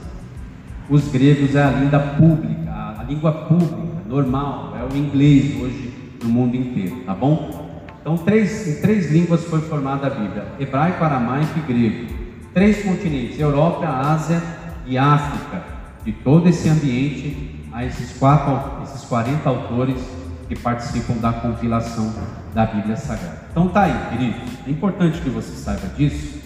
[0.89, 5.93] os gregos é a língua pública, a língua pública, normal, é o inglês hoje
[6.23, 7.83] no mundo inteiro, tá bom?
[8.01, 12.14] Então, três, em três línguas foi formada a Bíblia: hebraico, aramaico e grego.
[12.55, 14.41] Três continentes: Europa, Ásia
[14.87, 15.61] e África.
[16.05, 20.01] De todo esse ambiente, a esses, quatro, esses 40 autores
[20.47, 22.13] que participam da compilação
[22.53, 23.41] da Bíblia Sagrada.
[23.51, 24.39] Então tá aí, querido.
[24.65, 26.39] É importante que você saiba disso,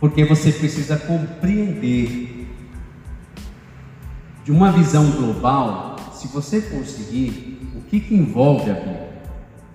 [0.00, 2.50] porque você precisa compreender
[4.44, 5.96] de uma visão global.
[6.14, 9.12] Se você conseguir, o que, que envolve a Bíblia?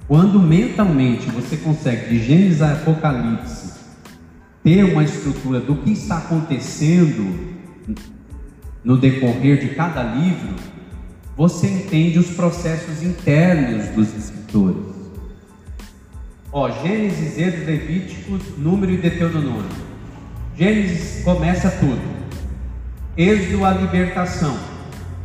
[0.08, 3.76] Quando mentalmente você consegue, de Gênesis a Apocalipse,
[4.67, 7.56] ter uma estrutura do que está acontecendo
[8.84, 10.56] no decorrer de cada livro,
[11.38, 14.84] você entende os processos internos dos escritores.
[16.51, 19.69] Ó, Gênesis, Êxodo, Levíticos, Número e Deuteronômio.
[20.58, 22.01] Gênesis começa tudo.
[23.15, 24.60] Êxodo a libertação.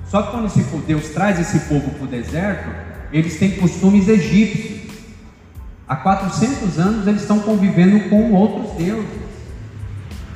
[0.07, 2.71] Só que quando Deus traz esse povo para o deserto,
[3.13, 4.83] eles têm costumes egípcios.
[5.89, 9.22] Há 400 anos eles estão convivendo com outros deuses.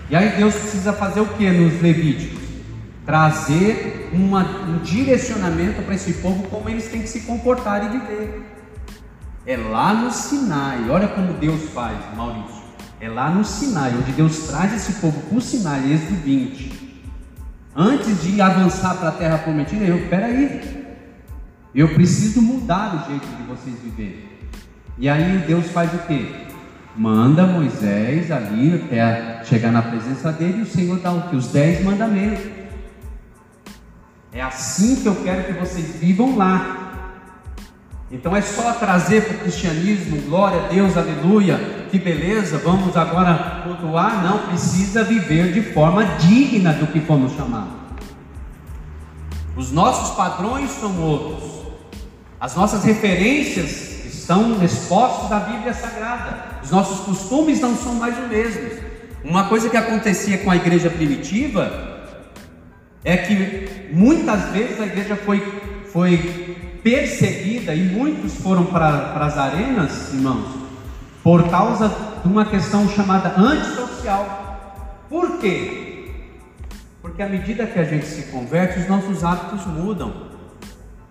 [0.08, 2.46] E aí Deus precisa fazer o que nos Levíticos?
[3.06, 8.42] trazer uma, um direcionamento para esse povo como eles têm que se comportar e viver.
[9.46, 12.66] É lá no Sinai, olha como Deus faz, Maurício.
[13.00, 17.02] É lá no Sinai, onde Deus traz esse povo para o Sinai, Êxodo 20.
[17.76, 20.84] Antes de avançar para a terra prometida, eu, peraí,
[21.72, 24.24] eu preciso mudar o jeito de vocês viverem.
[24.98, 26.45] E aí Deus faz o quê?
[26.96, 31.36] Manda Moisés ali até chegar na presença dele, e o Senhor dá o que?
[31.36, 32.46] Os dez mandamentos.
[34.32, 37.12] É assim que eu quero que vocês vivam lá.
[38.10, 41.58] Então é só trazer para o cristianismo, glória a Deus, aleluia,
[41.90, 44.22] que beleza, vamos agora cultuar.
[44.22, 47.74] Não, precisa viver de forma digna do que fomos chamados.
[49.54, 51.66] Os nossos padrões são outros,
[52.40, 53.95] as nossas referências
[54.26, 58.72] estão expostas na Bíblia Sagrada, os nossos costumes não são mais os mesmos.
[59.22, 62.02] Uma coisa que acontecia com a igreja primitiva
[63.04, 65.40] é que muitas vezes a igreja foi,
[65.92, 70.48] foi perseguida e muitos foram para as arenas, irmãos,
[71.22, 71.88] por causa
[72.20, 75.04] de uma questão chamada antissocial.
[75.08, 76.10] Por quê?
[77.00, 80.12] Porque à medida que a gente se converte, os nossos hábitos mudam.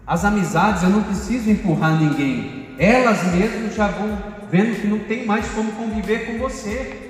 [0.06, 4.18] As amizades, eu não preciso empurrar ninguém, elas mesmas já vão
[4.52, 7.02] vendo que não tem mais como conviver com você.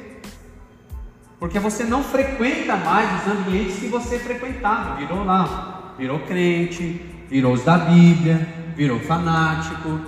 [1.39, 7.54] Porque você não frequenta mais os ambientes que você frequentava, virou lá, virou crente, virou
[7.54, 9.99] os da Bíblia, virou fanático.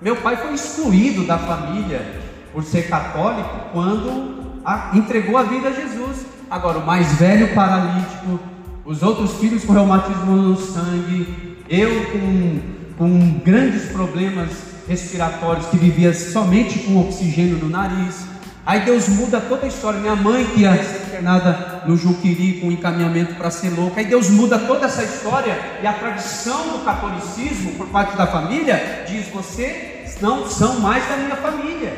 [0.00, 2.20] Meu pai foi excluído da família
[2.52, 6.26] por ser católico quando a, entregou a vida a Jesus.
[6.50, 8.38] Agora, o mais velho paralítico,
[8.84, 12.60] os outros filhos com reumatismo no sangue, eu com,
[12.98, 18.26] com grandes problemas respiratórios que vivia somente com oxigênio no nariz.
[18.66, 20.00] Aí Deus muda toda a história.
[20.00, 24.00] Minha mãe, que ia ser internada no Juquiri com encaminhamento para ser louca.
[24.00, 29.04] Aí Deus muda toda essa história e a tradição do catolicismo por parte da família
[29.06, 31.92] diz: vocês não são mais da minha família.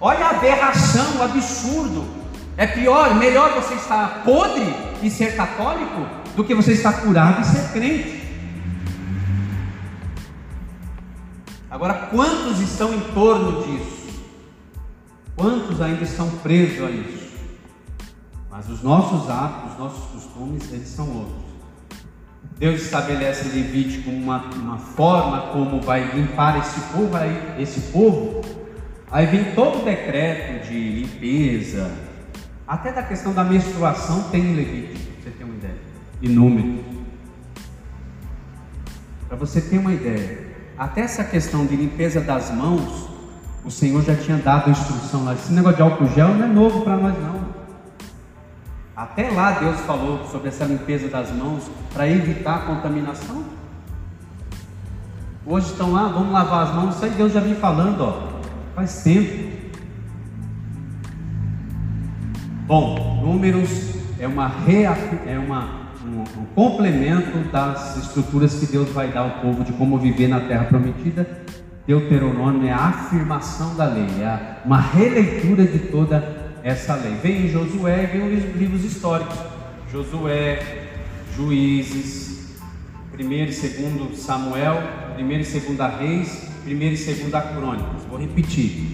[0.00, 2.20] Olha a aberração, o absurdo.
[2.56, 7.44] É pior, melhor você estar podre e ser católico do que você estar curado e
[7.44, 8.19] ser crente.
[11.70, 14.00] Agora, quantos estão em torno disso?
[15.36, 17.30] Quantos ainda estão presos a isso?
[18.50, 21.50] Mas os nossos hábitos, os nossos costumes, eles são outros.
[22.58, 28.42] Deus estabelece Levítico uma, uma forma como vai limpar esse povo, aí, esse povo.
[29.08, 31.90] Aí vem todo o decreto de limpeza,
[32.66, 35.78] até da questão da menstruação tem em Levítico, você ter uma ideia.
[36.20, 36.84] E número.
[39.28, 40.49] Para você ter uma ideia,
[40.80, 43.06] até essa questão de limpeza das mãos,
[43.62, 45.34] o Senhor já tinha dado a instrução lá.
[45.34, 47.50] Esse negócio de álcool gel não é novo para nós, não.
[48.96, 53.44] Até lá Deus falou sobre essa limpeza das mãos para evitar a contaminação.
[55.44, 56.94] Hoje estão lá, vamos lavar as mãos.
[56.94, 58.40] Isso aí Deus já vem falando, ó,
[58.74, 59.50] faz tempo.
[62.66, 64.50] Bom, números é uma,
[65.26, 65.79] é uma um, um
[66.54, 71.26] complemento das estruturas que Deus vai dar ao povo de como viver na terra prometida
[71.90, 77.16] Deuteronômio é a afirmação da lei, é uma releitura de toda essa lei.
[77.20, 79.36] Vem em Josué vem os livros históricos.
[79.90, 80.62] Josué,
[81.34, 82.60] Juízes,
[83.18, 84.80] 1 e 2 Samuel,
[85.18, 85.52] 1 e 2
[85.98, 87.04] Reis, 1 e 2
[87.56, 88.04] Crônicas.
[88.08, 88.86] Vou repetir.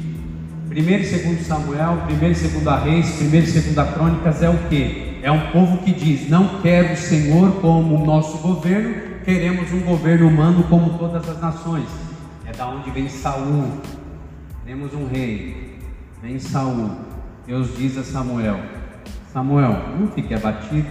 [0.70, 2.42] 1 e 2 Samuel, 1 e 2
[2.82, 5.05] Reis, 1 e 2 Crônicas é o que?
[5.26, 10.28] É um povo que diz: Não quero o Senhor como nosso governo, queremos um governo
[10.28, 11.88] humano como todas as nações
[12.56, 13.80] da onde vem Saul.
[14.64, 15.80] Temos um rei,
[16.22, 16.92] vem Saul.
[17.44, 18.60] Deus diz a Samuel:
[19.32, 20.86] Samuel, não fique abatido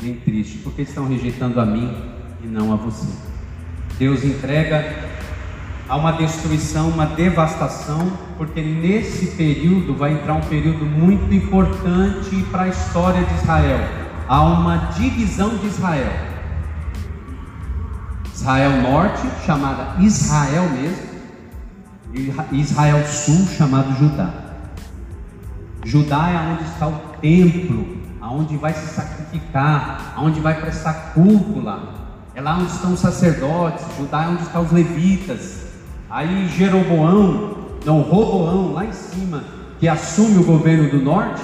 [0.00, 1.92] nem triste, porque estão rejeitando a mim
[2.44, 3.08] e não a você.
[3.98, 5.07] Deus entrega
[5.88, 12.64] a uma destruição, uma devastação, porque nesse período vai entrar um período muito importante para
[12.64, 13.80] a história de Israel.
[14.28, 16.12] Há uma divisão de Israel.
[18.34, 21.08] Israel Norte, chamada Israel mesmo,
[22.52, 24.30] e Israel Sul, chamado Judá.
[25.84, 31.94] Judá é onde está o templo, aonde vai se sacrificar, aonde vai prestar culto lá.
[32.34, 35.67] É lá onde estão os sacerdotes, Judá é onde estão os levitas.
[36.10, 39.44] Aí Jeroboão, não Roboão, lá em cima,
[39.78, 41.42] que assume o governo do norte,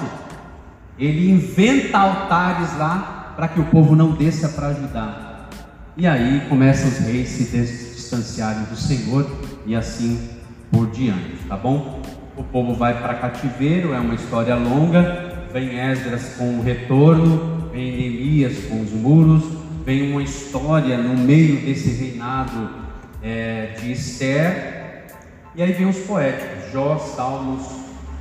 [0.97, 5.49] ele inventa altares lá para que o povo não desça para ajudar.
[5.95, 9.29] E aí começam os reis se distanciarem do Senhor
[9.67, 10.29] e assim
[10.71, 12.01] por diante, tá bom?
[12.35, 15.45] O povo vai para cativeiro, é uma história longa.
[15.53, 19.43] Vem Esdras com o retorno, vem Neemias com os muros,
[19.85, 22.84] vem uma história no meio desse reinado
[23.25, 25.05] é, de Esther.
[25.55, 27.65] E aí vem os poéticos, Jó, Salmos,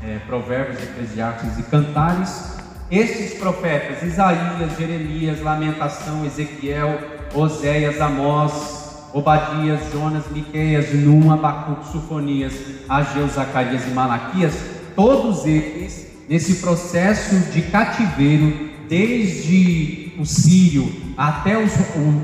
[0.02, 2.55] é, Provérbios, Eclesiastes e Cantares.
[2.90, 6.98] Esses profetas, Isaías, Jeremias, Lamentação, Ezequiel,
[7.34, 12.55] Oséias, Amós, Obadias, Jonas, Miqueias, Num, Abacuque, Sufonias,
[12.88, 14.55] Ageu, Zacarias e Malaquias,
[14.96, 21.72] todos eles nesse processo de cativeiro, desde o sírio até os,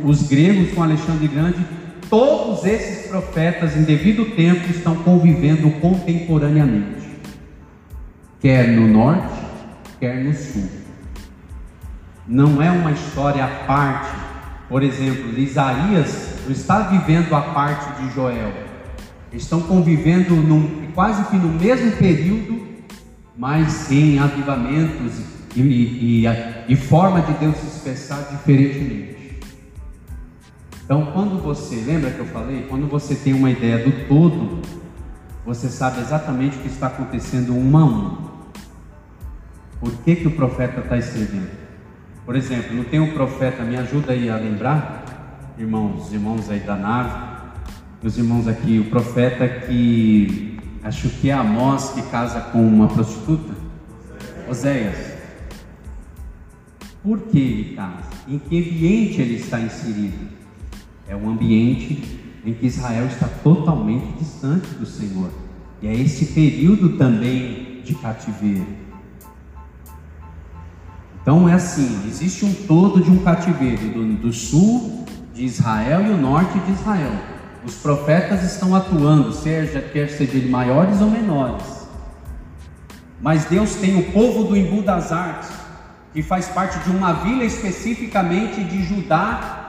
[0.04, 1.64] os gregos com Alexandre Grande,
[2.10, 7.08] todos esses profetas, em devido tempo, estão convivendo contemporaneamente,
[8.40, 9.40] quer no norte,
[10.00, 10.68] quer no sul.
[12.26, 14.10] Não é uma história à parte.
[14.68, 18.52] Por exemplo, Isaías não está vivendo a parte de Joel.
[19.32, 22.66] Estão convivendo num, quase que no mesmo período,
[23.36, 25.20] mas em avivamentos
[25.54, 29.19] e, e, e, e forma de Deus se expressar diferentemente.
[30.90, 32.66] Então, quando você, lembra que eu falei?
[32.68, 34.60] Quando você tem uma ideia do todo,
[35.46, 38.18] você sabe exatamente o que está acontecendo um a um.
[39.78, 41.48] Por que, que o profeta está escrevendo?
[42.26, 46.74] Por exemplo, não tem um profeta, me ajuda aí a lembrar, irmãos, irmãos aí da
[46.74, 47.22] nave,
[48.02, 53.54] os irmãos aqui, o profeta que acho que é Amós que casa com uma prostituta?
[54.48, 54.98] Oséias.
[57.00, 58.10] Por que ele casa?
[58.26, 60.39] Em que ambiente ele está inserido?
[61.10, 65.28] É um ambiente em que Israel está totalmente distante do Senhor.
[65.82, 68.64] E é esse período também de cativeiro.
[71.20, 75.04] Então é assim: existe um todo de um cativeiro do, do sul
[75.34, 77.12] de Israel e o norte de Israel.
[77.64, 81.88] Os profetas estão atuando, seja quer seja de maiores ou menores.
[83.20, 85.50] Mas Deus tem o povo do Embu das Artes,
[86.14, 89.59] que faz parte de uma vila especificamente de Judá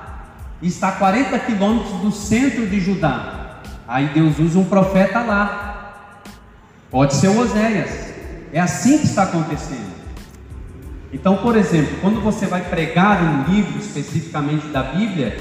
[0.68, 3.62] está a 40 quilômetros do centro de Judá.
[3.88, 6.22] Aí Deus usa um profeta lá.
[6.90, 8.14] Pode ser Oséias.
[8.54, 9.92] É assim que está acontecendo.
[11.14, 15.38] Então, por exemplo, quando você vai pregar um livro especificamente da Bíblia,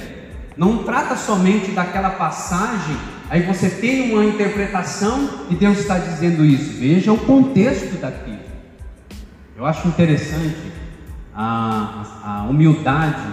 [0.56, 2.96] não trata somente daquela passagem,
[3.28, 6.78] aí você tem uma interpretação e Deus está dizendo isso.
[6.78, 8.40] Veja o contexto daquilo.
[9.56, 10.72] Eu acho interessante
[11.34, 13.26] a, a humildade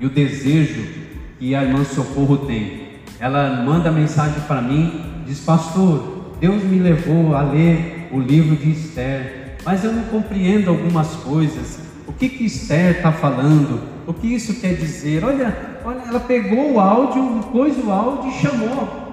[0.00, 1.03] e o desejo
[1.38, 2.84] que a irmã Socorro tem.
[3.18, 8.70] Ela manda mensagem para mim, diz: Pastor, Deus me levou a ler o livro de
[8.70, 11.80] Esther, mas eu não compreendo algumas coisas.
[12.06, 13.80] O que que Esther está falando?
[14.06, 15.24] O que isso quer dizer?
[15.24, 19.04] Olha, olha, ela pegou o áudio, pôs o áudio e chamou.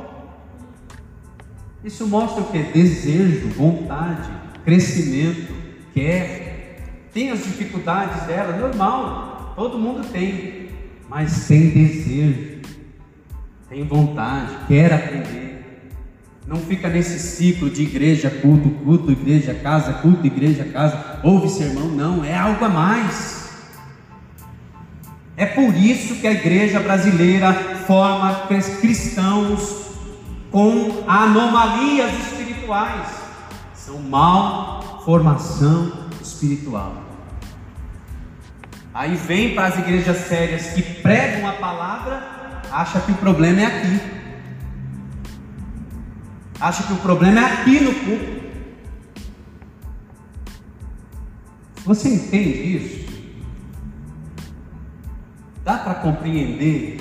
[1.83, 2.59] Isso mostra o que?
[2.59, 4.29] Desejo, vontade,
[4.63, 5.53] crescimento,
[5.93, 7.07] quer.
[7.13, 10.60] Tem as dificuldades dela, normal, todo mundo tem
[11.11, 12.61] mas tem desejo,
[13.67, 15.91] tem vontade, quer aprender.
[16.47, 21.89] Não fica nesse ciclo de igreja, culto, culto, igreja, casa, culto, igreja, casa, ouve sermão,
[21.89, 23.51] não, é algo a mais.
[25.35, 27.53] É por isso que a igreja brasileira
[27.85, 28.47] forma
[28.79, 29.91] cristãos
[30.49, 33.09] com anomalias espirituais.
[33.73, 35.91] São mal formação
[36.21, 37.00] espiritual.
[38.93, 43.65] Aí vem para as igrejas sérias que pregam a palavra, acha que o problema é
[43.65, 44.01] aqui.
[46.59, 48.41] Acha que o problema é aqui no culto.
[51.85, 53.11] Você entende isso?
[55.63, 56.99] Dá para compreender?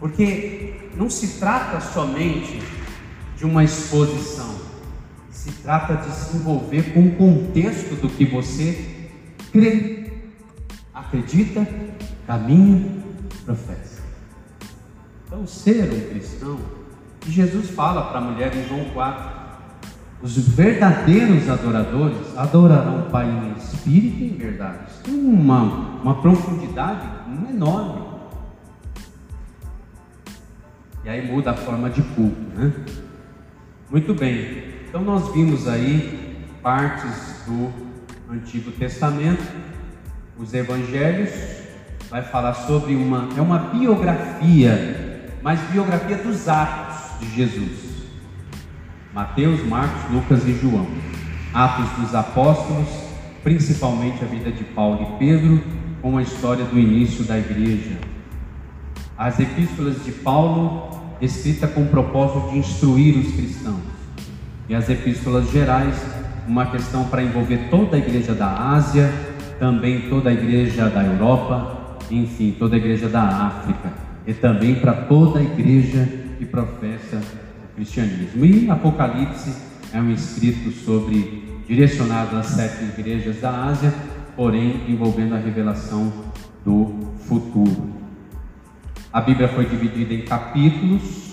[0.00, 2.60] Porque não se trata somente
[3.36, 4.56] de uma exposição,
[5.30, 8.96] se trata de se envolver com o contexto do que você
[9.52, 9.97] crê
[11.08, 11.66] acredita,
[12.26, 13.02] caminha,
[13.44, 14.02] professa.
[15.26, 16.58] Então, ser um cristão,
[17.26, 19.38] e Jesus fala para a mulher em João 4,
[20.20, 24.78] os verdadeiros adoradores adorarão o Pai em espírito e em verdade.
[25.04, 25.62] tem uma,
[26.02, 27.08] uma profundidade
[27.48, 28.08] enorme.
[31.04, 32.72] E aí muda a forma de culto, né?
[33.88, 34.64] Muito bem.
[34.88, 37.72] Então nós vimos aí partes do
[38.30, 39.42] Antigo Testamento
[40.38, 41.30] os evangelhos,
[42.08, 47.88] vai falar sobre uma, é uma biografia, mas biografia dos atos de Jesus.
[49.12, 50.86] Mateus, Marcos, Lucas e João.
[51.52, 52.88] Atos dos apóstolos,
[53.42, 55.62] principalmente a vida de Paulo e Pedro,
[56.00, 57.98] com a história do início da igreja.
[59.16, 60.88] As epístolas de Paulo,
[61.20, 63.80] escrita com o propósito de instruir os cristãos.
[64.68, 65.96] E as epístolas gerais,
[66.46, 69.10] uma questão para envolver toda a igreja da Ásia,
[69.58, 73.92] também toda a igreja da Europa, enfim, toda a igreja da África,
[74.26, 78.44] e também para toda a igreja que professa o cristianismo.
[78.44, 79.54] E Apocalipse
[79.92, 83.92] é um escrito sobre direcionado às sete igrejas da Ásia,
[84.36, 86.12] porém envolvendo a revelação
[86.64, 87.92] do futuro.
[89.12, 91.28] A Bíblia foi dividida em capítulos,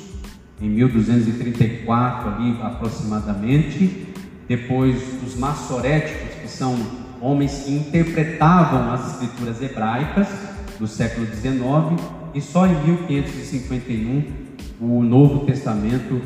[0.62, 4.08] em 1234 ali aproximadamente,
[4.48, 10.28] depois os maçoréticos, que são homens que interpretavam as escrituras hebraicas
[10.80, 12.02] do século XIX,
[12.34, 14.24] e só em 1551
[14.80, 16.22] o Novo Testamento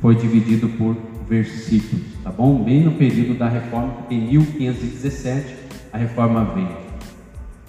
[0.00, 0.96] foi dividido por
[1.28, 2.62] versículos, tá bom?
[2.62, 5.54] Bem no período da reforma, porque em 1517
[5.92, 6.84] a reforma veio.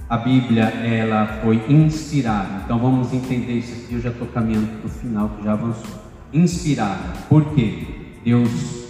[0.08, 3.96] A Bíblia ela foi inspirada, então vamos entender isso aqui.
[3.96, 6.04] Eu já estou caminhando para o final, que já avançou.
[6.32, 7.84] Inspirada, por quê?
[8.24, 8.86] Deus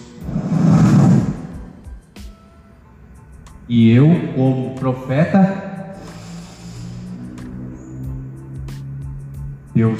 [3.67, 5.95] e eu, como profeta,
[9.73, 9.99] Deus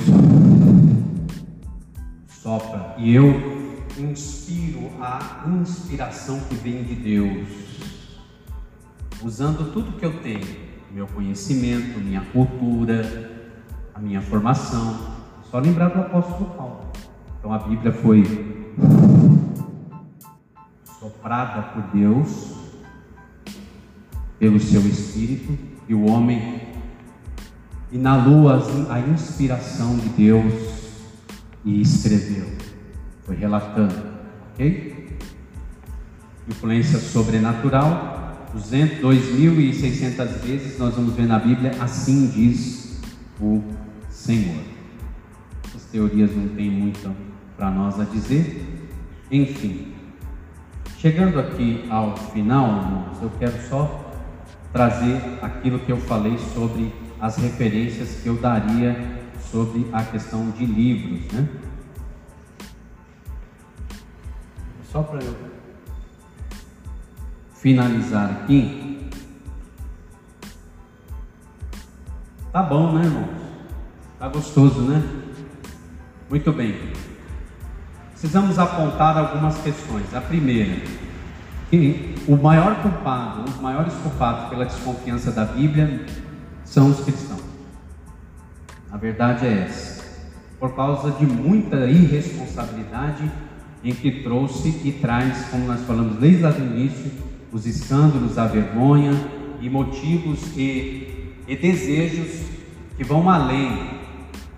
[2.28, 3.56] sopra e eu
[3.98, 7.48] inspiro a inspiração que vem de Deus,
[9.24, 10.46] usando tudo que eu tenho,
[10.92, 13.50] meu conhecimento, minha cultura,
[13.96, 15.16] a minha formação.
[15.50, 16.92] Só lembrar do apóstolo Paulo.
[17.40, 18.24] Então a Bíblia foi
[21.00, 22.65] soprada por Deus,
[24.40, 25.58] pelo seu Espírito,
[25.88, 26.62] e o homem
[27.92, 30.54] inalou a inspiração de Deus
[31.64, 32.46] e escreveu.
[33.24, 33.96] Foi relatando,
[34.54, 35.18] ok?
[36.48, 43.02] Influência sobrenatural, 2.600 vezes nós vamos ver na Bíblia, assim diz
[43.40, 43.62] o
[44.10, 44.62] Senhor.
[45.68, 47.16] Essas teorias não têm muito
[47.58, 48.64] para nós a dizer.
[49.32, 49.94] Enfim,
[50.98, 54.05] chegando aqui ao final, irmãos, eu quero só
[54.76, 60.66] trazer aquilo que eu falei sobre as referências que eu daria sobre a questão de
[60.66, 61.48] livros, né?
[64.92, 65.34] Só para eu
[67.54, 69.10] finalizar aqui.
[72.52, 73.30] Tá bom, né, irmãos?
[74.20, 75.02] Tá gostoso, né?
[76.30, 76.92] Muito bem.
[78.12, 80.14] Precisamos apontar algumas questões.
[80.14, 80.84] A primeira,
[81.70, 86.06] que o maior culpado, os maiores culpados pela desconfiança da Bíblia
[86.64, 87.44] são os cristãos.
[88.92, 90.06] A verdade é essa.
[90.60, 93.30] Por causa de muita irresponsabilidade
[93.84, 97.12] em que trouxe e traz, como nós falamos desde do início,
[97.52, 99.12] os escândalos, a vergonha
[99.62, 102.42] e motivos e, e desejos
[102.98, 103.96] que vão além.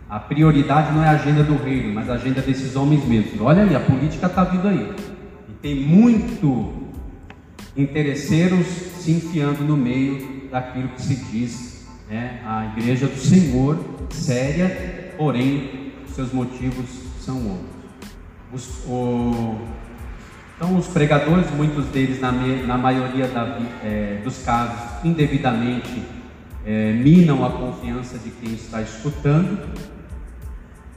[0.10, 3.42] A prioridade não é a agenda do reino, mas a agenda desses homens mesmos.
[3.42, 4.96] Olha aí, a política está vindo aí.
[5.50, 6.87] E tem muito
[7.78, 13.78] interesseiros se enfiando no meio daquilo que se diz né, a igreja do Senhor,
[14.12, 16.86] séria, porém seus motivos
[17.22, 17.78] são outros.
[18.52, 19.56] Os, o,
[20.56, 26.02] então, os pregadores, muitos deles, na, na maioria da, é, dos casos, indevidamente
[26.66, 29.60] é, minam a confiança de quem está escutando.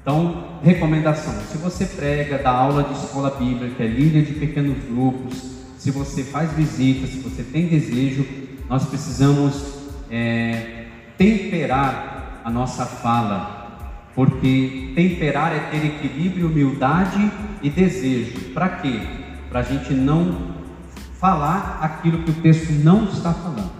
[0.00, 5.59] Então, recomendação: se você prega, dá aula de escola bíblica, é líder de pequenos grupos,
[5.80, 8.26] se você faz visita, se você tem desejo,
[8.68, 9.78] nós precisamos
[10.10, 18.52] é, temperar a nossa fala, porque temperar é ter equilíbrio, humildade e desejo.
[18.52, 19.00] Para quê?
[19.48, 20.50] Para a gente não
[21.18, 23.72] falar aquilo que o texto não está falando.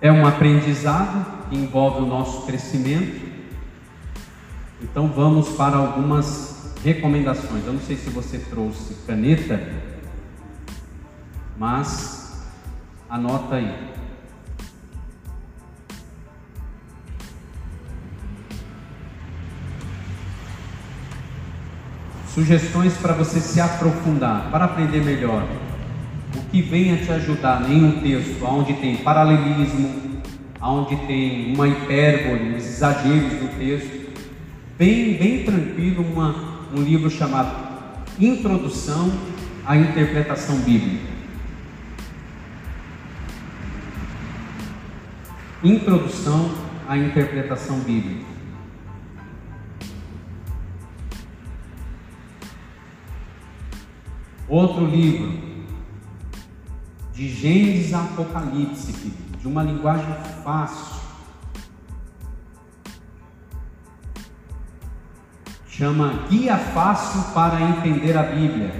[0.00, 3.24] É um aprendizado que envolve o nosso crescimento.
[4.82, 6.55] Então vamos para algumas
[6.86, 7.66] recomendações.
[7.66, 9.60] Eu não sei se você trouxe caneta,
[11.58, 12.46] mas
[13.10, 13.74] anota aí.
[22.28, 25.44] Sugestões para você se aprofundar, para aprender melhor.
[26.36, 30.22] O que venha te ajudar em um texto onde tem paralelismo,
[30.62, 34.12] onde tem uma hipérbole, os exageros do texto,
[34.78, 36.45] bem, bem tranquilo, uma
[36.76, 37.56] um livro chamado
[38.20, 39.10] Introdução
[39.64, 41.06] à Interpretação Bíblica.
[45.64, 46.50] Introdução
[46.86, 48.26] à Interpretação Bíblica.
[54.46, 55.32] Outro livro,
[57.14, 58.92] de Gênesis a Apocalipse,
[59.40, 60.14] de uma linguagem
[60.44, 60.95] fácil
[65.76, 68.72] chama Guia Fácil para Entender a Bíblia.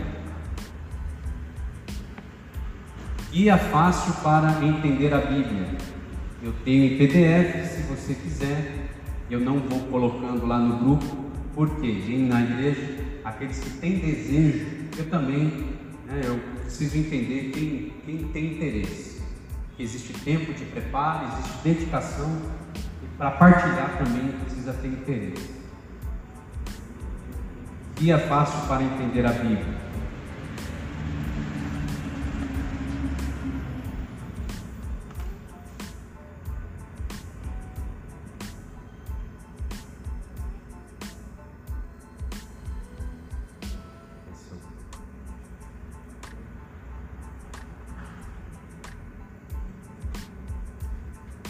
[3.31, 5.77] Guia Fácil para Entender a Bíblia.
[6.43, 8.89] Eu tenho em PDF, se você quiser.
[9.31, 11.87] Eu não vou colocando lá no grupo, porque
[12.31, 14.67] na igreja, aqueles que têm desejo,
[14.97, 15.53] eu também,
[16.07, 19.21] né, eu preciso entender quem, quem tem interesse.
[19.79, 22.41] Existe tempo de preparo, existe dedicação,
[23.03, 25.56] e para partilhar também precisa ter interesse
[27.99, 29.87] guia é fácil para entender a Bíblia.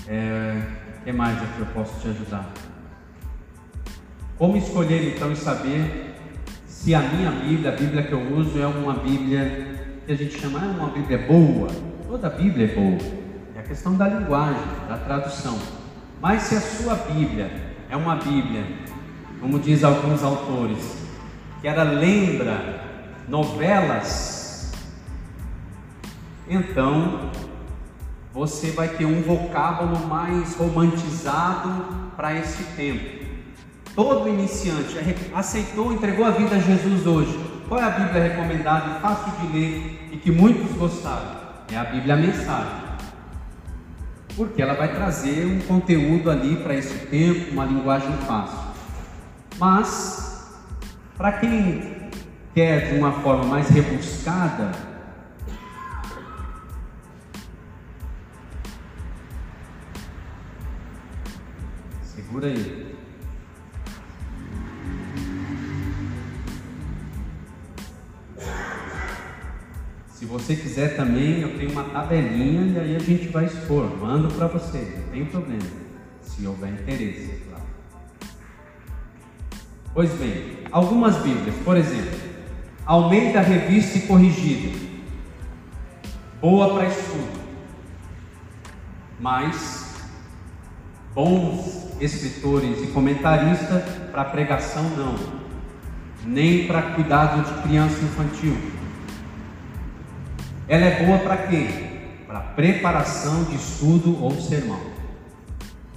[0.08, 0.62] É,
[1.02, 2.48] que mais é eu posso te ajudar?
[4.38, 6.05] Como escolher então e saber
[6.86, 9.74] se a minha Bíblia, a Bíblia que eu uso, é uma Bíblia
[10.06, 11.68] que a gente chama é uma Bíblia boa?
[12.06, 12.98] Toda Bíblia é boa.
[13.56, 15.58] É a questão da linguagem, da tradução.
[16.22, 17.50] Mas se a sua Bíblia
[17.90, 18.64] é uma Bíblia,
[19.40, 20.96] como diz alguns autores,
[21.60, 22.56] que ela lembra
[23.26, 24.72] novelas,
[26.48, 27.32] então
[28.32, 33.15] você vai ter um vocábulo mais romantizado para esse tempo.
[33.96, 34.94] Todo iniciante
[35.34, 37.40] aceitou, entregou a vida a Jesus hoje.
[37.66, 41.34] Qual é a Bíblia recomendada fácil de ler e que muitos gostaram?
[41.72, 42.84] É a Bíblia Mensagem.
[44.36, 48.58] Porque ela vai trazer um conteúdo ali para esse tempo, uma linguagem fácil.
[49.58, 50.60] Mas,
[51.16, 52.10] para quem
[52.54, 54.72] quer de uma forma mais rebuscada,
[62.02, 62.95] segura aí.
[70.16, 73.84] Se você quiser também, eu tenho uma tabelinha e aí a gente vai expor.
[73.98, 75.60] Mando para você, não tem problema.
[76.22, 77.62] Se houver interesse, claro.
[79.92, 82.18] Pois bem, algumas Bíblias, por exemplo,
[82.86, 84.78] Almeida Revista e Corrigida,
[86.40, 87.38] boa para estudo,
[89.20, 89.96] mas
[91.14, 95.14] bons escritores e comentaristas para pregação não,
[96.24, 98.76] nem para cuidado de criança infantil
[100.68, 101.68] ela é boa para quê?
[102.26, 104.80] Para preparação de estudo ou sermão.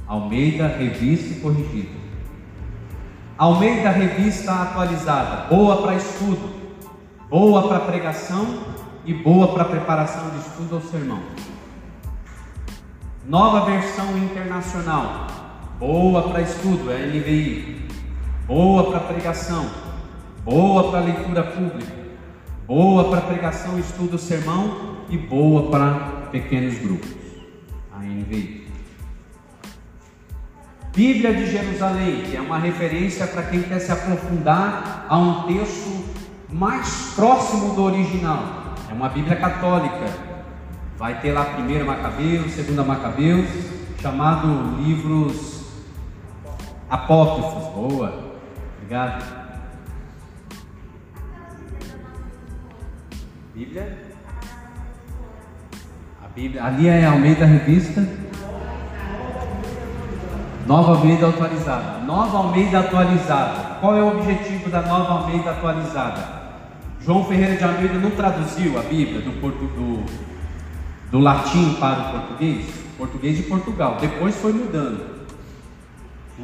[0.08, 2.00] Almeida Revista e Corrigida.
[3.38, 6.50] Almeida Revista Atualizada, boa para estudo,
[7.30, 8.60] boa para pregação
[9.06, 11.22] e boa para preparação de estudo ou sermão.
[13.26, 15.28] Nova versão internacional,
[15.80, 17.88] boa para estudo, é NVI,
[18.46, 19.70] boa para pregação,
[20.44, 21.99] boa para leitura pública,
[22.70, 27.10] boa para pregação, estudo, sermão e boa para pequenos grupos.
[27.92, 28.68] A NVI.
[30.96, 36.06] Bíblia de Jerusalém, que é uma referência para quem quer se aprofundar a um texto
[36.48, 38.76] mais próximo do original.
[38.88, 40.06] É uma Bíblia católica.
[40.96, 43.50] Vai ter lá primeira Macabeus, segunda Macabeus,
[44.00, 45.66] chamado livros
[46.88, 47.74] apócrifos.
[47.74, 48.36] Boa.
[48.78, 49.49] Obrigado.
[53.60, 53.98] Bíblia?
[56.24, 58.08] A Bíblia, ali é Almeida Revista.
[60.66, 62.00] Nova Almeida atualizada.
[62.06, 63.80] Nova Almeida atualizada.
[63.82, 66.40] Qual é o objetivo da Nova Almeida atualizada?
[67.02, 70.06] João Ferreira de Almeida não traduziu a Bíblia do, do,
[71.12, 72.66] do latim para o português?
[72.98, 73.98] Português de Portugal.
[74.00, 75.20] Depois foi mudando.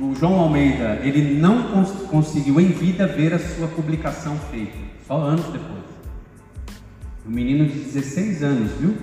[0.02, 5.16] O João Almeida, ele não cons conseguiu em vida ver a sua publicação feita, só
[5.16, 5.75] anos depois.
[7.28, 8.96] Um menino de 16 anos, viu?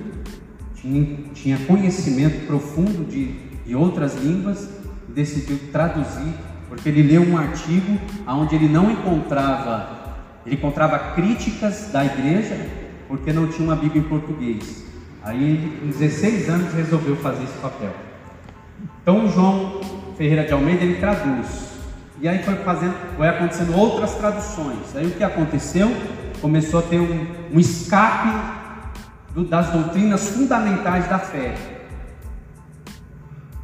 [0.77, 3.33] Tinha, tinha conhecimento profundo de,
[3.65, 4.69] de outras línguas
[5.09, 6.33] e decidiu traduzir,
[6.69, 10.17] porque ele leu um artigo onde ele não encontrava,
[10.47, 12.57] ele encontrava críticas da igreja
[13.09, 14.85] porque não tinha uma Bíblia em português.
[15.23, 17.95] Aí ele, com 16 anos, resolveu fazer esse papel.
[19.03, 19.81] Então, João
[20.17, 21.73] Ferreira de Almeida, ele traduz.
[22.21, 24.97] E aí foi fazendo, foi acontecendo outras traduções.
[24.97, 25.91] Aí o que aconteceu?
[26.43, 28.29] Começou a ter um, um escape
[29.33, 31.55] do, das doutrinas fundamentais da fé.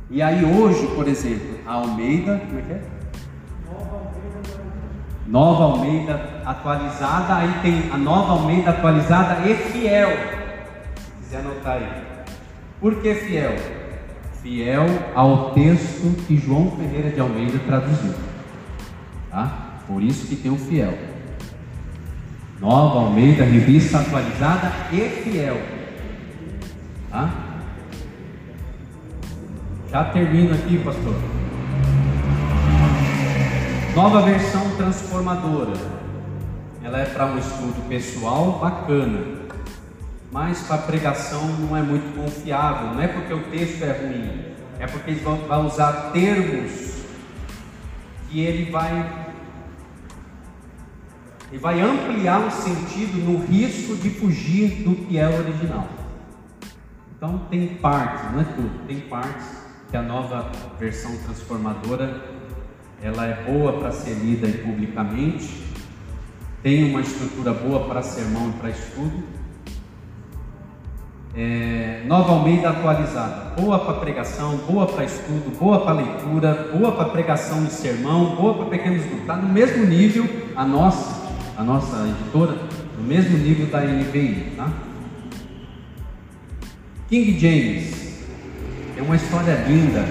[0.09, 2.83] E aí hoje, por exemplo, a Almeida, como é que é?
[5.27, 10.09] Nova Almeida atualizada, aí tem a Nova Almeida atualizada e fiel.
[10.97, 11.89] Se quiser anotar aí.
[12.81, 13.57] Por que fiel?
[14.41, 18.15] Fiel ao texto que João Ferreira de Almeida traduziu.
[19.31, 19.81] Tá?
[19.87, 21.08] Por isso que tem o fiel.
[22.61, 25.61] Nova Almeida, revista atualizada e fiel.
[27.09, 27.31] Tá?
[29.91, 31.15] Já termino aqui, pastor.
[33.95, 35.73] Nova versão transformadora.
[36.83, 39.21] Ela é para um estudo pessoal bacana,
[40.33, 42.95] mas para pregação não é muito confiável.
[42.95, 44.45] Não é porque o texto é ruim,
[44.81, 47.05] é porque eles vão usar termos
[48.29, 49.28] que ele vai
[51.51, 55.89] e vai ampliar o sentido no risco de fugir do que é o original.
[57.17, 59.47] Então tem partes, não é tudo, tem partes
[59.91, 62.23] que a nova versão transformadora
[63.03, 65.65] ela é boa para ser lida publicamente,
[66.63, 69.23] tem uma estrutura boa para sermão e para estudo.
[71.35, 73.55] é, Nova Almeida atualizada.
[73.61, 78.55] Boa para pregação, boa para estudo, boa para leitura, boa para pregação de sermão, boa
[78.55, 79.21] para pequenos grupos.
[79.21, 80.27] Está no mesmo nível
[80.57, 81.18] a nossa,
[81.59, 82.57] a nossa editora,
[82.97, 84.73] no mesmo nível da NVI, tá?
[87.09, 88.23] King James
[88.97, 90.05] é uma história linda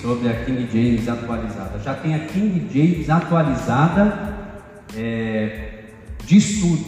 [0.00, 1.78] sobre a King James atualizada.
[1.78, 4.34] Já tem a King James atualizada
[4.96, 5.88] é,
[6.24, 6.86] de estudo.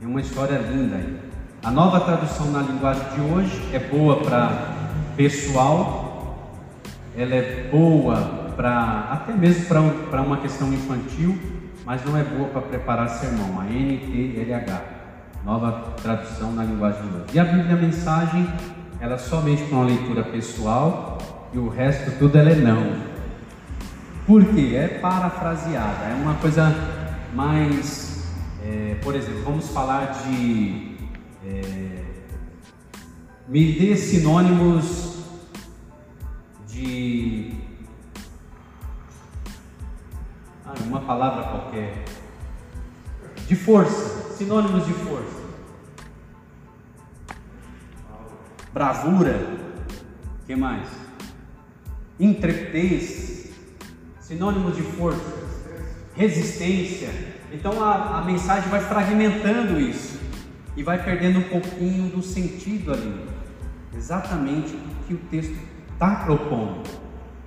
[0.00, 1.18] É uma história linda aí.
[1.62, 4.74] A nova tradução na linguagem de hoje é boa para
[5.14, 6.50] pessoal,
[7.14, 8.16] ela é boa
[8.56, 11.38] para até mesmo para uma questão infantil,
[11.84, 13.60] mas não é boa para preparar sermão.
[13.60, 14.82] A NTLH,
[15.44, 17.24] nova tradução na linguagem de hoje.
[17.34, 18.48] E a Bíblia a Mensagem,
[19.00, 21.18] ela é somente para uma leitura pessoal
[21.52, 23.14] e o resto tudo ela é não.
[24.26, 24.74] Por quê?
[24.74, 26.74] É parafraseada, é uma coisa
[27.34, 28.26] mais,
[28.64, 30.96] é, por exemplo, vamos falar de
[31.46, 32.04] é,
[33.46, 35.18] me dê sinônimos
[36.66, 37.53] de
[40.82, 42.04] uma palavra qualquer
[43.46, 45.44] de força, sinônimos de força.
[48.72, 49.46] Bravura,
[50.46, 50.88] que mais?
[52.18, 53.52] Intrepidez,
[54.20, 55.44] sinônimos de força,
[56.16, 57.10] resistência.
[57.52, 60.18] Então a, a mensagem vai fragmentando isso
[60.76, 63.24] e vai perdendo um pouquinho do sentido ali,
[63.94, 65.56] exatamente o que o texto
[65.92, 66.82] está propondo.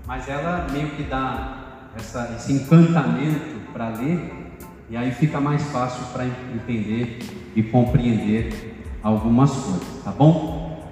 [0.06, 1.57] Mas ela meio que dá
[1.98, 4.56] essa, esse encantamento para ler,
[4.90, 7.20] e aí fica mais fácil para entender
[7.56, 10.90] e compreender algumas coisas, tá bom?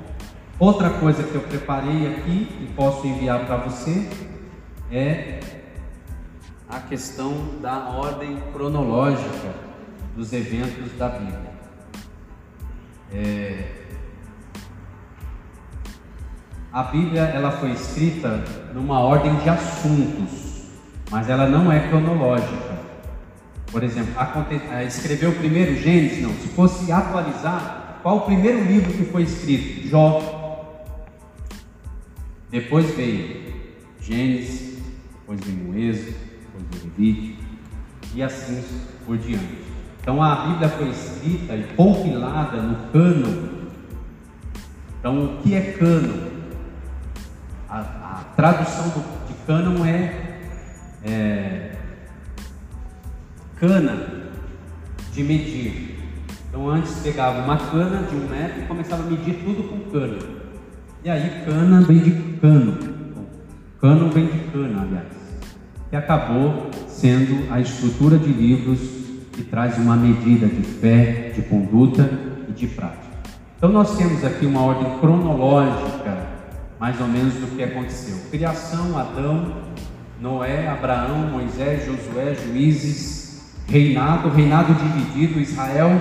[0.59, 4.09] Outra coisa que eu preparei aqui e posso enviar para você
[4.91, 5.39] é
[6.67, 9.53] a questão da ordem cronológica
[10.15, 11.55] dos eventos da Bíblia.
[13.11, 13.85] É,
[16.71, 18.43] a Bíblia ela foi escrita
[18.73, 20.54] numa ordem de assuntos,
[21.11, 22.75] mas ela não é cronológica.
[23.71, 24.13] Por exemplo,
[24.87, 26.33] escreveu o primeiro Gênesis, não.
[26.35, 29.87] Se fosse atualizar, qual o primeiro livro que foi escrito?
[29.87, 30.35] Jó.
[32.49, 33.53] Depois veio
[33.99, 34.77] Gênesis,
[35.11, 37.43] depois veio o Êxodo, depois veio Levítico,
[38.13, 38.63] e assim
[39.05, 39.65] por diante.
[40.01, 43.69] Então a Bíblia foi escrita e compilada no cano.
[44.99, 46.31] Então o que é cano?
[47.67, 50.24] A, a tradução do, de cano é,
[51.05, 51.71] é
[53.59, 53.97] cana
[55.13, 55.99] de medir.
[56.49, 60.19] Então antes pegava uma cana de um metro e começava a medir tudo com cano.
[61.03, 62.77] E aí cana vem de cano.
[63.79, 65.07] Cano vem de cana, aliás.
[65.89, 68.79] Que acabou sendo a estrutura de livros
[69.31, 72.09] que traz uma medida de fé, de conduta
[72.49, 73.15] e de prática.
[73.57, 76.27] Então nós temos aqui uma ordem cronológica,
[76.79, 78.29] mais ou menos do que aconteceu.
[78.31, 79.53] Criação, Adão,
[80.19, 85.91] Noé, Abraão, Moisés, Josué, Juízes, reinado, reinado dividido, Israel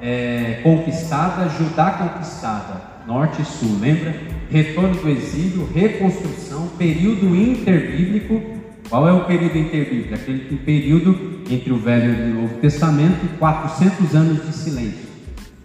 [0.00, 4.14] é, conquistada, Judá conquistada, norte e sul, lembra?
[4.50, 10.14] Retorno do exílio, reconstrução, período interbíblico qual é o período interbíblico?
[10.14, 15.08] Aquele período entre o Velho e o Novo Testamento e 400 anos de silêncio.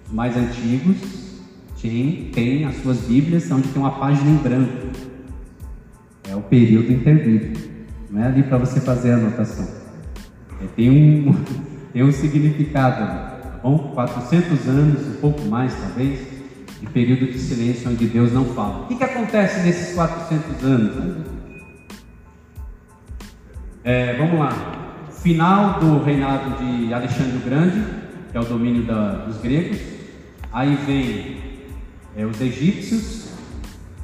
[0.06, 0.98] Os mais antigos
[1.82, 4.90] têm, têm as suas Bíblias onde tem uma página em branco.
[6.30, 7.73] É o período interbíblico.
[8.14, 9.68] Não é ali para você fazer a anotação.
[10.62, 11.34] É, tem, um,
[11.92, 13.42] tem um significado ali.
[13.42, 13.92] Tá bom?
[13.96, 16.20] 400 anos, um pouco mais talvez,
[16.80, 18.84] de período de silêncio onde Deus não fala.
[18.84, 21.26] O que, que acontece nesses 400 anos?
[23.84, 25.08] É, vamos lá.
[25.24, 27.84] Final do reinado de Alexandre o Grande,
[28.32, 29.80] que é o domínio da, dos gregos.
[30.52, 31.38] Aí vem
[32.16, 33.32] é, os egípcios,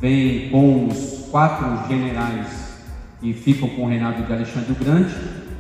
[0.02, 2.69] vem com os quatro generais
[3.20, 5.14] que ficam com o reinado de Alexandre o Grande.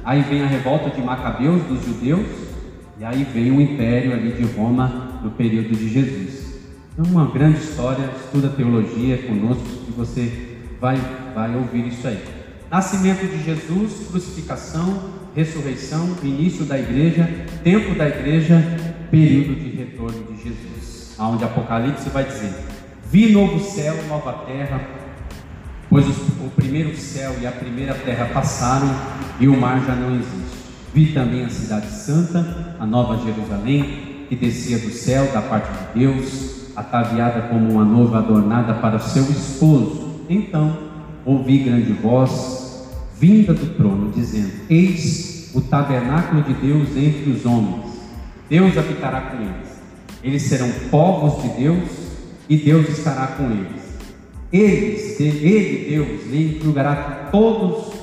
[0.03, 2.25] Aí vem a revolta de Macabeus, dos judeus.
[2.99, 6.49] E aí vem o império ali de Roma no período de Jesus.
[6.97, 10.97] É uma grande história, estuda teologia conosco e você vai,
[11.33, 12.19] vai ouvir isso aí.
[12.69, 15.01] Nascimento de Jesus, crucificação,
[15.35, 17.27] ressurreição, início da igreja,
[17.63, 18.61] tempo da igreja,
[19.09, 21.15] período de retorno de Jesus.
[21.17, 22.53] Onde Apocalipse vai dizer:
[23.09, 24.81] Vi novo céu, nova terra,
[25.89, 28.89] pois o primeiro céu e a primeira terra passaram
[29.39, 30.59] e o mar já não existe.
[30.93, 35.99] Vi também a cidade santa, a nova Jerusalém, que descia do céu da parte de
[35.99, 40.25] Deus, ataviada como uma noiva adornada para o seu esposo.
[40.29, 40.77] Então
[41.25, 42.87] ouvi grande voz
[43.19, 47.85] vinda do trono, dizendo: Eis o tabernáculo de Deus entre os homens,
[48.49, 49.81] Deus habitará com eles,
[50.23, 51.89] Eles serão povos de Deus
[52.47, 53.78] e Deus estará com eles.
[54.51, 57.93] Eles, ele, Deus, lhe enxugará todas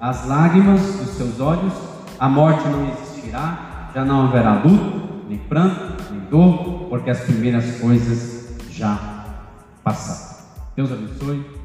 [0.00, 1.72] as lágrimas dos seus olhos,
[2.18, 7.80] a morte não existirá, já não haverá luto, nem pranto, nem dor, porque as primeiras
[7.80, 9.24] coisas já
[9.82, 10.44] passaram.
[10.76, 11.63] Deus abençoe.